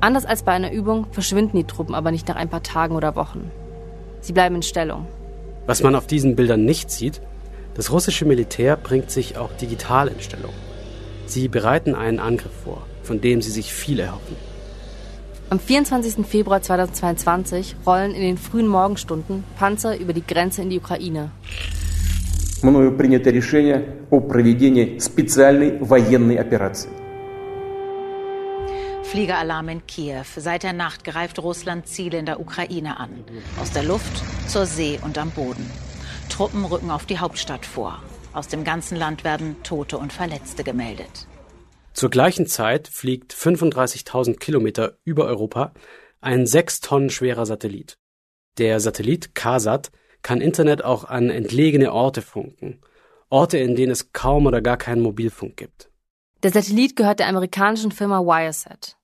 Anders 0.00 0.24
als 0.24 0.42
bei 0.42 0.52
einer 0.52 0.72
Übung 0.72 1.06
verschwinden 1.10 1.56
die 1.56 1.64
Truppen 1.64 1.94
aber 1.94 2.10
nicht 2.10 2.28
nach 2.28 2.36
ein 2.36 2.48
paar 2.48 2.62
Tagen 2.62 2.94
oder 2.94 3.16
Wochen. 3.16 3.50
Sie 4.20 4.32
bleiben 4.32 4.56
in 4.56 4.62
Stellung. 4.62 5.06
Was 5.66 5.82
man 5.82 5.94
auf 5.94 6.06
diesen 6.06 6.36
Bildern 6.36 6.64
nicht 6.64 6.90
sieht, 6.90 7.20
das 7.74 7.90
russische 7.90 8.24
Militär 8.24 8.76
bringt 8.76 9.10
sich 9.10 9.36
auch 9.36 9.52
digital 9.52 10.08
in 10.08 10.20
Stellung. 10.20 10.52
Sie 11.26 11.48
bereiten 11.48 11.94
einen 11.94 12.20
Angriff 12.20 12.52
vor, 12.64 12.86
von 13.02 13.20
dem 13.20 13.42
sie 13.42 13.50
sich 13.50 13.72
viel 13.72 14.00
erhoffen. 14.00 14.36
Am 15.49 15.59
24. 15.59 16.25
Februar 16.25 16.61
2022 16.61 17.75
rollen 17.85 18.13
in 18.15 18.21
den 18.21 18.37
frühen 18.37 18.67
Morgenstunden 18.67 19.43
Panzer 19.57 19.97
über 19.99 20.13
die 20.13 20.25
Grenze 20.25 20.61
in 20.61 20.69
die 20.69 20.79
Ukraine. 20.79 21.31
Мною 22.63 22.95
принято 22.95 23.31
решение 23.31 23.97
о 24.11 24.19
проведении 24.19 24.99
специальной 24.99 25.79
военной 25.79 26.37
операции. 26.37 26.91
Fliegeralarm 29.03 29.67
in 29.67 29.81
Kiew. 29.87 30.23
Seit 30.37 30.63
der 30.63 30.71
Nacht 30.71 31.03
greift 31.03 31.37
Russland 31.39 31.85
Ziele 31.85 32.17
in 32.19 32.25
der 32.25 32.39
Ukraine 32.39 32.97
an. 32.97 33.09
Aus 33.59 33.71
der 33.71 33.83
Luft, 33.83 34.23
zur 34.47 34.65
See 34.65 34.99
und 35.03 35.17
am 35.17 35.31
Boden. 35.31 35.69
Truppen 36.29 36.63
rücken 36.63 36.91
auf 36.91 37.05
die 37.05 37.19
Hauptstadt 37.19 37.65
vor. 37.65 38.01
Aus 38.31 38.47
dem 38.47 38.63
ganzen 38.63 38.95
Land 38.95 39.25
werden 39.25 39.57
Tote 39.63 39.97
und 39.97 40.13
Verletzte 40.13 40.63
gemeldet. 40.63 41.27
Zur 41.96 42.10
gleichen 42.10 42.46
Zeit 42.46 42.88
fliegt 42.88 43.32
35.000 43.32 44.36
Kilometer 44.36 44.98
über 45.04 45.24
Europa 45.24 45.72
ein 46.20 46.46
sechs 46.46 46.80
Tonnen 46.80 47.08
schwerer 47.08 47.46
Satellit. 47.46 47.96
Der 48.58 48.80
Satellit 48.80 49.34
KASAT 49.34 49.90
kann 50.20 50.42
Internet 50.42 50.84
auch 50.84 51.04
an 51.04 51.30
entlegene 51.30 51.94
Orte 51.94 52.20
funken. 52.20 52.82
Orte, 53.30 53.56
in 53.56 53.76
denen 53.76 53.92
es 53.92 54.12
kaum 54.12 54.44
oder 54.44 54.60
gar 54.60 54.76
keinen 54.76 55.00
Mobilfunk 55.00 55.56
gibt. 55.56 55.88
Der 56.42 56.52
Satellit 56.52 56.96
gehört 56.96 57.18
der 57.18 57.28
amerikanischen 57.28 57.92
Firma 57.92 58.20
Wiresat. 58.20 58.98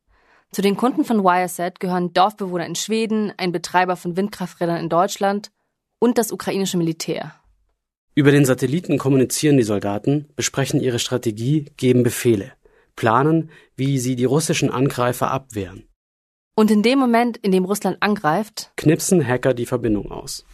Zu 0.51 0.61
den 0.61 0.77
Kunden 0.77 1.07
von 1.07 1.25
Wiresat 1.25 1.81
gehören 1.81 2.13
Dorfbewohner 2.13 2.67
in 2.67 2.75
Schweden, 2.75 3.33
ein 3.39 3.53
Betreiber 3.53 3.97
von 3.97 4.19
Windkrafträdern 4.19 4.77
in 4.77 4.91
Deutschland 4.91 5.51
und 5.99 6.19
das 6.19 6.31
ukrainische 6.31 6.77
Militär. 6.77 7.33
Über 8.15 8.33
den 8.33 8.45
Satelliten 8.45 8.99
kommunizieren 8.99 9.57
die 9.57 9.63
Soldaten, 9.63 10.29
besprechen 10.37 10.79
ihre 10.79 10.99
Strategie, 10.99 11.73
geben 11.79 12.03
Befehle. 12.03 12.53
Planen, 13.03 13.51
wie 13.75 13.99
sie 13.99 14.15
die 14.15 14.25
russischen 14.25 14.71
Angreifer 14.71 15.33
abwehren. 15.33 15.89
Und 16.55 16.71
in 16.71 16.85
dem 16.85 17.01
Moment, 17.01 17.37
in 17.37 17.51
dem 17.51 17.65
Russland 17.65 17.97
angreift, 17.99 18.71
knipsen 18.77 19.27
Hacker 19.27 19.55
die 19.55 19.67
Verbindung 19.67 20.13
aus. 20.13 20.45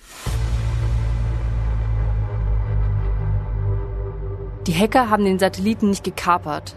Die 4.66 4.74
Hacker 4.74 5.10
haben 5.10 5.26
den 5.26 5.38
Satelliten 5.38 5.90
nicht 5.90 6.04
gekapert, 6.04 6.74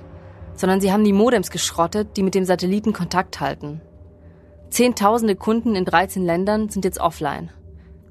sondern 0.56 0.82
sie 0.82 0.92
haben 0.92 1.06
die 1.06 1.14
Modems 1.14 1.52
geschrottet, 1.52 2.18
die 2.18 2.24
mit 2.24 2.36
dem 2.36 2.44
Satelliten 2.44 2.92
Kontakt 2.92 3.40
halten. 3.40 3.80
Zehntausende 4.72 5.38
Kunden 5.38 5.76
in 5.76 5.86
13 5.86 6.22
Ländern 6.26 6.68
sind 6.68 6.84
jetzt 6.84 7.00
offline. 7.00 7.50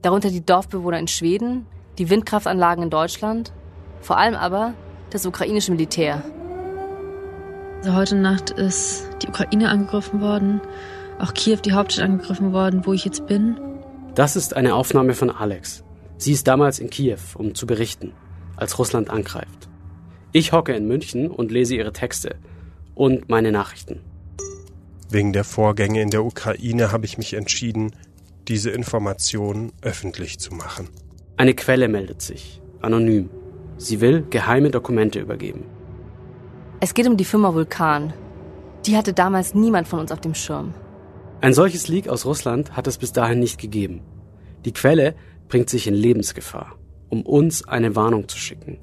Darunter 0.01 0.31
die 0.31 0.46
Dorfbewohner 0.46 0.99
in 0.99 1.09
Schweden, 1.09 1.66
die 1.99 2.09
Windkraftanlagen 2.09 2.85
in 2.85 2.90
Deutschland, 2.90 3.53
vor 4.01 4.16
allem 4.16 4.35
aber 4.35 4.73
das 5.11 5.27
ukrainische 5.27 5.73
Militär. 5.73 6.23
Also 7.81 7.95
heute 7.95 8.14
Nacht 8.16 8.51
ist 8.51 9.09
die 9.23 9.29
Ukraine 9.29 9.71
angegriffen 9.71 10.21
worden, 10.21 10.61
auch 11.19 11.33
Kiew, 11.33 11.57
die 11.64 11.73
Hauptstadt, 11.73 12.05
angegriffen 12.05 12.53
worden, 12.53 12.85
wo 12.85 12.93
ich 12.93 13.07
jetzt 13.07 13.27
bin. 13.27 13.59
Das 14.14 14.37
ist 14.37 14.55
eine 14.55 14.75
Aufnahme 14.75 15.14
von 15.14 15.31
Alex. 15.31 15.83
Sie 16.19 16.33
ist 16.33 16.47
damals 16.47 16.79
in 16.79 16.90
Kiew, 16.90 17.16
um 17.37 17.55
zu 17.55 17.66
berichten, 17.66 18.12
als 18.55 18.79
Russland 18.79 19.09
angreift. 19.09 19.71
Ich 20.33 20.53
hocke 20.53 20.75
in 20.75 20.88
München 20.88 21.31
und 21.31 21.51
lese 21.51 21.75
ihre 21.75 21.95
Texte 21.95 22.37
und 22.95 23.31
meine 23.31 23.51
Nachrichten. 23.51 24.01
Wegen 25.09 25.33
der 25.33 25.45
Vorgänge 25.45 26.03
in 26.03 26.11
der 26.11 26.23
Ukraine 26.23 26.93
habe 26.93 27.07
ich 27.07 27.16
mich 27.16 27.33
entschieden, 27.33 27.93
diese 28.47 28.69
Informationen 28.69 29.73
öffentlich 29.81 30.38
zu 30.38 30.53
machen. 30.53 30.90
Eine 31.38 31.55
Quelle 31.55 31.88
meldet 31.88 32.21
sich, 32.21 32.61
anonym. 32.83 33.31
Sie 33.79 34.03
will 34.03 34.27
geheime 34.29 34.71
Dokumente 34.71 35.19
übergeben. 35.19 35.80
Es 36.83 36.95
geht 36.95 37.07
um 37.07 37.19
die 37.19 37.27
Firma 37.27 37.53
Vulkan. 37.53 38.14
Die 38.87 38.97
hatte 38.97 39.12
damals 39.12 39.55
niemand 39.55 39.87
von 39.87 40.01
uns 40.01 40.11
auf 40.11 40.21
dem 40.21 40.35
Schirm. 40.35 40.73
Ein 41.43 41.53
solches 41.53 41.88
Leak 41.88 42.09
aus 42.09 42.25
Russland 42.25 42.75
hat 42.75 42.87
es 42.87 42.97
bis 42.97 43.12
dahin 43.12 43.38
nicht 43.38 43.61
gegeben. 43.61 44.01
Die 44.64 44.73
Quelle 44.73 45.14
bringt 45.49 45.69
sich 45.69 45.87
in 45.87 45.93
Lebensgefahr, 45.93 46.73
um 47.11 47.21
uns 47.27 47.69
eine 47.69 47.97
Warnung 47.97 48.29
zu 48.29 48.38
schicken, 48.38 48.79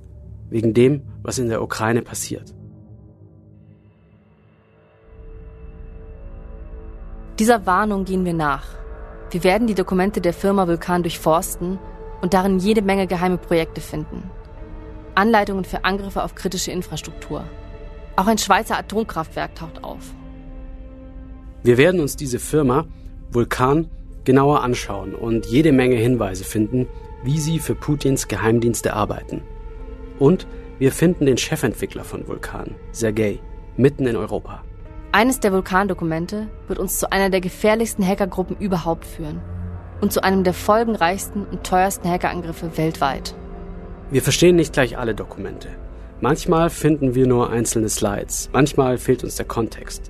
wegen 0.52 0.76
dem, 0.76 1.02
was 1.24 1.40
in 1.40 1.50
der 1.50 1.64
Ukraine 1.64 2.04
passiert. 2.04 2.54
Dieser 7.40 7.66
Warnung 7.66 8.06
gehen 8.06 8.26
wir 8.26 8.34
nach. 8.34 8.66
Wir 9.32 9.44
werden 9.44 9.66
die 9.66 9.76
Dokumente 9.76 10.22
der 10.22 10.34
Firma 10.34 10.68
Vulkan 10.68 11.02
durchforsten 11.02 11.80
und 12.22 12.36
darin 12.36 12.60
jede 12.60 12.84
Menge 12.84 13.08
geheime 13.08 13.40
Projekte 13.40 13.82
finden. 13.82 14.30
Anleitungen 15.16 15.66
für 15.66 15.84
Angriffe 15.84 16.24
auf 16.24 16.36
kritische 16.36 16.72
Infrastruktur. 16.72 17.44
Auch 18.18 18.28
ein 18.28 18.40
Schweizer 18.40 18.78
Atomkraftwerk 18.78 19.56
taucht 19.56 19.84
auf. 19.84 20.14
Wir 21.64 21.78
werden 21.78 22.02
uns 22.02 22.16
diese 22.16 22.40
Firma 22.40 22.86
Vulkan 23.32 23.90
genauer 24.24 24.64
anschauen 24.64 25.14
und 25.14 25.46
jede 25.46 25.72
Menge 25.72 25.98
Hinweise 25.98 26.44
finden, 26.44 26.88
wie 27.24 27.40
sie 27.40 27.60
für 27.60 27.76
Putins 27.76 28.28
Geheimdienste 28.28 28.94
arbeiten. 28.94 29.44
Und 30.18 30.48
wir 30.80 30.92
finden 30.92 31.28
den 31.28 31.38
Chefentwickler 31.38 32.04
von 32.04 32.28
Vulkan, 32.28 32.76
Sergei, 32.92 33.40
mitten 33.78 34.08
in 34.08 34.16
Europa. 34.16 34.64
Eines 35.12 35.40
der 35.40 35.54
Vulkandokumente 35.54 36.48
wird 36.68 36.80
uns 36.80 36.98
zu 36.98 37.12
einer 37.12 37.30
der 37.30 37.42
gefährlichsten 37.42 38.06
Hackergruppen 38.06 38.58
überhaupt 38.58 39.06
führen 39.06 39.42
und 40.02 40.12
zu 40.12 40.24
einem 40.24 40.44
der 40.44 40.54
folgenreichsten 40.54 41.46
und 41.46 41.64
teuersten 41.64 42.10
Hackerangriffe 42.10 42.78
weltweit. 42.78 43.36
Wir 44.10 44.24
verstehen 44.24 44.56
nicht 44.56 44.74
gleich 44.74 44.98
alle 44.98 45.14
Dokumente. 45.14 45.70
Manchmal 46.20 46.70
finden 46.70 47.14
wir 47.14 47.28
nur 47.28 47.52
einzelne 47.52 47.90
Slides, 47.90 48.50
manchmal 48.52 48.98
fehlt 48.98 49.24
uns 49.24 49.36
der 49.36 49.46
Kontext. 49.46 50.10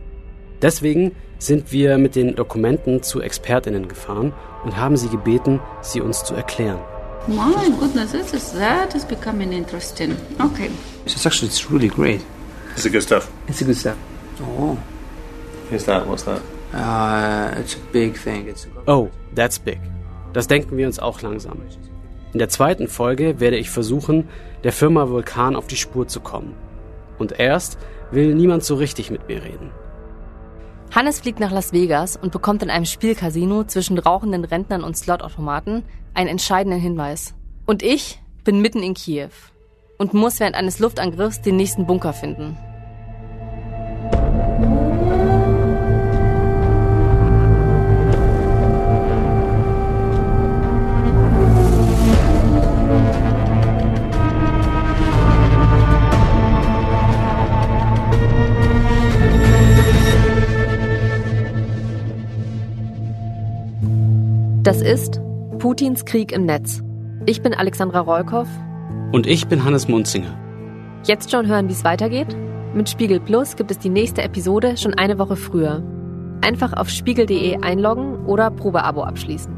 Deswegen 0.62 1.16
sind 1.38 1.72
wir 1.72 1.98
mit 1.98 2.16
den 2.16 2.36
Dokumenten 2.36 3.04
zu 3.04 3.22
Expertinnen 3.22 3.88
gefahren 3.88 4.34
und 4.64 4.78
haben 4.78 4.98
sie 4.98 5.10
gebeten, 5.10 5.60
sie 5.82 6.02
uns 6.02 6.24
zu 6.24 6.34
erklären. 6.34 6.80
My 7.28 7.70
goodness, 7.78 8.14
this 8.14 8.34
is, 8.34 8.54
that 8.54 8.96
is 8.96 9.04
becoming 9.04 9.52
interesting. 9.52 10.16
Okay. 10.40 10.70
It's 11.06 11.26
actually 11.26 11.50
it's 11.50 11.70
really 11.70 11.90
great. 11.90 12.22
Is 12.78 12.86
it 12.86 12.94
good 12.94 13.04
stuff? 13.04 13.30
It's 13.48 13.62
a 13.62 13.66
good 13.66 13.76
stuff. 13.76 13.98
Oh. 14.42 14.78
Here's 15.70 15.84
that. 15.86 16.08
What's 16.08 16.24
that? 16.24 16.42
Uh, 16.74 17.60
it's 17.60 17.76
a 17.76 17.80
big 17.92 18.16
thing. 18.16 18.48
It's 18.48 18.66
a 18.66 18.70
Oh, 18.88 19.10
that's 19.36 19.60
big. 19.60 19.80
Das 20.34 20.48
denken 20.48 20.78
wir 20.78 20.88
uns 20.88 21.00
auch 21.00 21.22
langsam. 21.22 21.62
In 22.34 22.40
der 22.40 22.50
zweiten 22.50 22.88
Folge 22.88 23.40
werde 23.40 23.58
ich 23.58 23.70
versuchen, 23.70 24.28
der 24.64 24.72
Firma 24.72 25.10
Vulkan 25.10 25.56
auf 25.56 25.68
die 25.68 25.76
Spur 25.76 26.08
zu 26.08 26.20
kommen. 26.20 26.54
Und 27.18 27.40
erst 27.40 27.78
will 28.12 28.36
niemand 28.36 28.64
so 28.64 28.76
richtig 28.76 29.12
mit 29.12 29.28
mir 29.28 29.44
reden. 29.44 29.72
Hannes 30.92 31.20
fliegt 31.20 31.40
nach 31.40 31.52
Las 31.52 31.74
Vegas 31.74 32.16
und 32.16 32.32
bekommt 32.32 32.64
in 32.64 32.70
einem 32.70 32.86
Spielcasino 32.86 33.64
zwischen 33.66 33.98
rauchenden 33.98 34.46
Rentnern 34.46 34.84
und 34.84 34.98
Slotautomaten 34.98 35.84
einen 36.14 36.30
entscheidenden 36.30 36.80
Hinweis. 36.80 37.34
Und 37.66 37.84
ich 37.84 38.22
bin 38.44 38.62
mitten 38.62 38.82
in 38.82 38.94
Kiew 38.94 39.30
und 39.98 40.14
muss 40.14 40.40
während 40.40 40.56
eines 40.56 40.80
Luftangriffs 40.80 41.42
den 41.42 41.58
nächsten 41.58 41.86
Bunker 41.86 42.14
finden. 42.14 42.58
Das 64.68 64.82
ist 64.82 65.22
Putins 65.60 66.04
Krieg 66.04 66.34
im 66.34 66.46
Netz. 66.46 66.84
Ich 67.26 67.42
bin 67.42 67.54
Alexandra 67.54 68.02
Rollkoff. 68.02 68.50
Und 69.14 69.26
ich 69.26 69.48
bin 69.48 69.64
Hannes 69.64 69.88
Munzinger. 69.88 70.38
Jetzt 71.06 71.32
schon 71.32 71.48
hören, 71.48 71.70
wie 71.70 71.72
es 71.72 71.86
weitergeht? 71.86 72.36
Mit 72.74 72.90
Spiegel 72.90 73.22
Plus 73.22 73.56
gibt 73.56 73.72
es 73.72 73.80
die 73.80 73.88
nächste 73.88 74.24
Episode 74.24 74.76
schon 74.76 74.94
eine 74.94 75.20
Woche 75.20 75.38
früher. 75.38 75.82
Einfach 76.42 76.74
auf 76.74 76.90
spiegel.de 76.90 77.62
einloggen 77.62 78.26
oder 78.26 78.52
Probeabo 78.52 79.04
abschließen. 79.04 79.56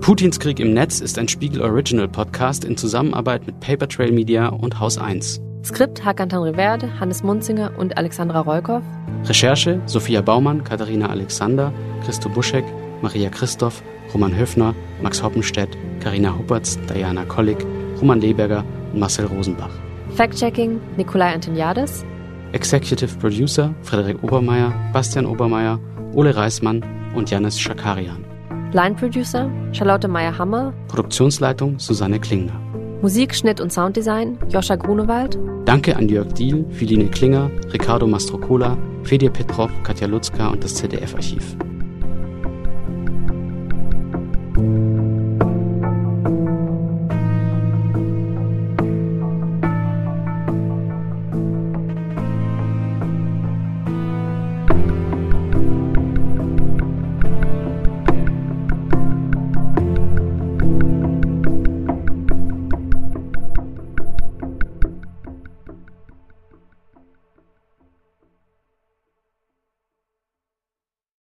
Putins 0.00 0.40
Krieg 0.40 0.58
im 0.58 0.74
Netz 0.74 0.98
ist 0.98 1.20
ein 1.20 1.28
Spiegel 1.28 1.62
Original 1.62 2.08
Podcast 2.08 2.64
in 2.64 2.76
Zusammenarbeit 2.76 3.46
mit 3.46 3.60
Papertrail 3.60 4.10
Media 4.10 4.48
und 4.48 4.80
Haus 4.80 4.98
1. 4.98 5.40
Skript 5.62 6.04
Hakan 6.04 6.30
Tanriverde, 6.30 6.98
Hannes 6.98 7.22
Munzinger 7.22 7.78
und 7.78 7.96
Alexandra 7.96 8.40
Rollkoff. 8.40 8.82
Recherche 9.22 9.80
Sophia 9.86 10.20
Baumann, 10.20 10.64
Katharina 10.64 11.10
Alexander, 11.10 11.72
Christo 12.04 12.28
Buschek, 12.28 12.64
Maria 13.02 13.30
Christoph, 13.30 13.82
Roman 14.12 14.36
Höfner, 14.36 14.74
Max 15.02 15.22
Hoppenstedt, 15.22 15.76
Karina 16.00 16.36
Huppertz, 16.36 16.78
Diana 16.88 17.24
Kollig, 17.24 17.58
Roman 18.00 18.20
Leberger 18.20 18.64
und 18.92 19.00
Marcel 19.00 19.26
Rosenbach. 19.26 19.70
Fact-Checking 20.14 20.80
Nikolai 20.96 21.34
Antoniades. 21.34 22.04
Executive 22.52 23.16
Producer 23.18 23.74
Frederik 23.82 24.22
Obermeier, 24.22 24.72
Bastian 24.92 25.26
Obermeier, 25.26 25.78
Ole 26.14 26.34
Reismann 26.34 26.82
und 27.14 27.30
Janis 27.30 27.60
Schakarian. 27.60 28.24
Line 28.72 28.94
Producer 28.94 29.50
Charlotte 29.72 30.08
Meyer-Hammer. 30.08 30.72
Produktionsleitung 30.88 31.78
Susanne 31.78 32.18
Klingner. 32.18 32.58
Musik, 33.02 33.34
Schnitt 33.34 33.60
und 33.60 33.72
Sounddesign 33.72 34.38
Joscha 34.48 34.76
Grunewald. 34.76 35.38
Danke 35.66 35.94
an 35.96 36.08
Jörg 36.08 36.32
Diehl, 36.32 36.64
Philine 36.70 37.08
Klinger, 37.08 37.50
Ricardo 37.72 38.06
Mastrocola, 38.06 38.76
Fedir 39.04 39.30
Petrov, 39.30 39.70
Katja 39.84 40.06
Lutzka 40.06 40.48
und 40.48 40.64
das 40.64 40.74
ZDF-Archiv. 40.74 41.56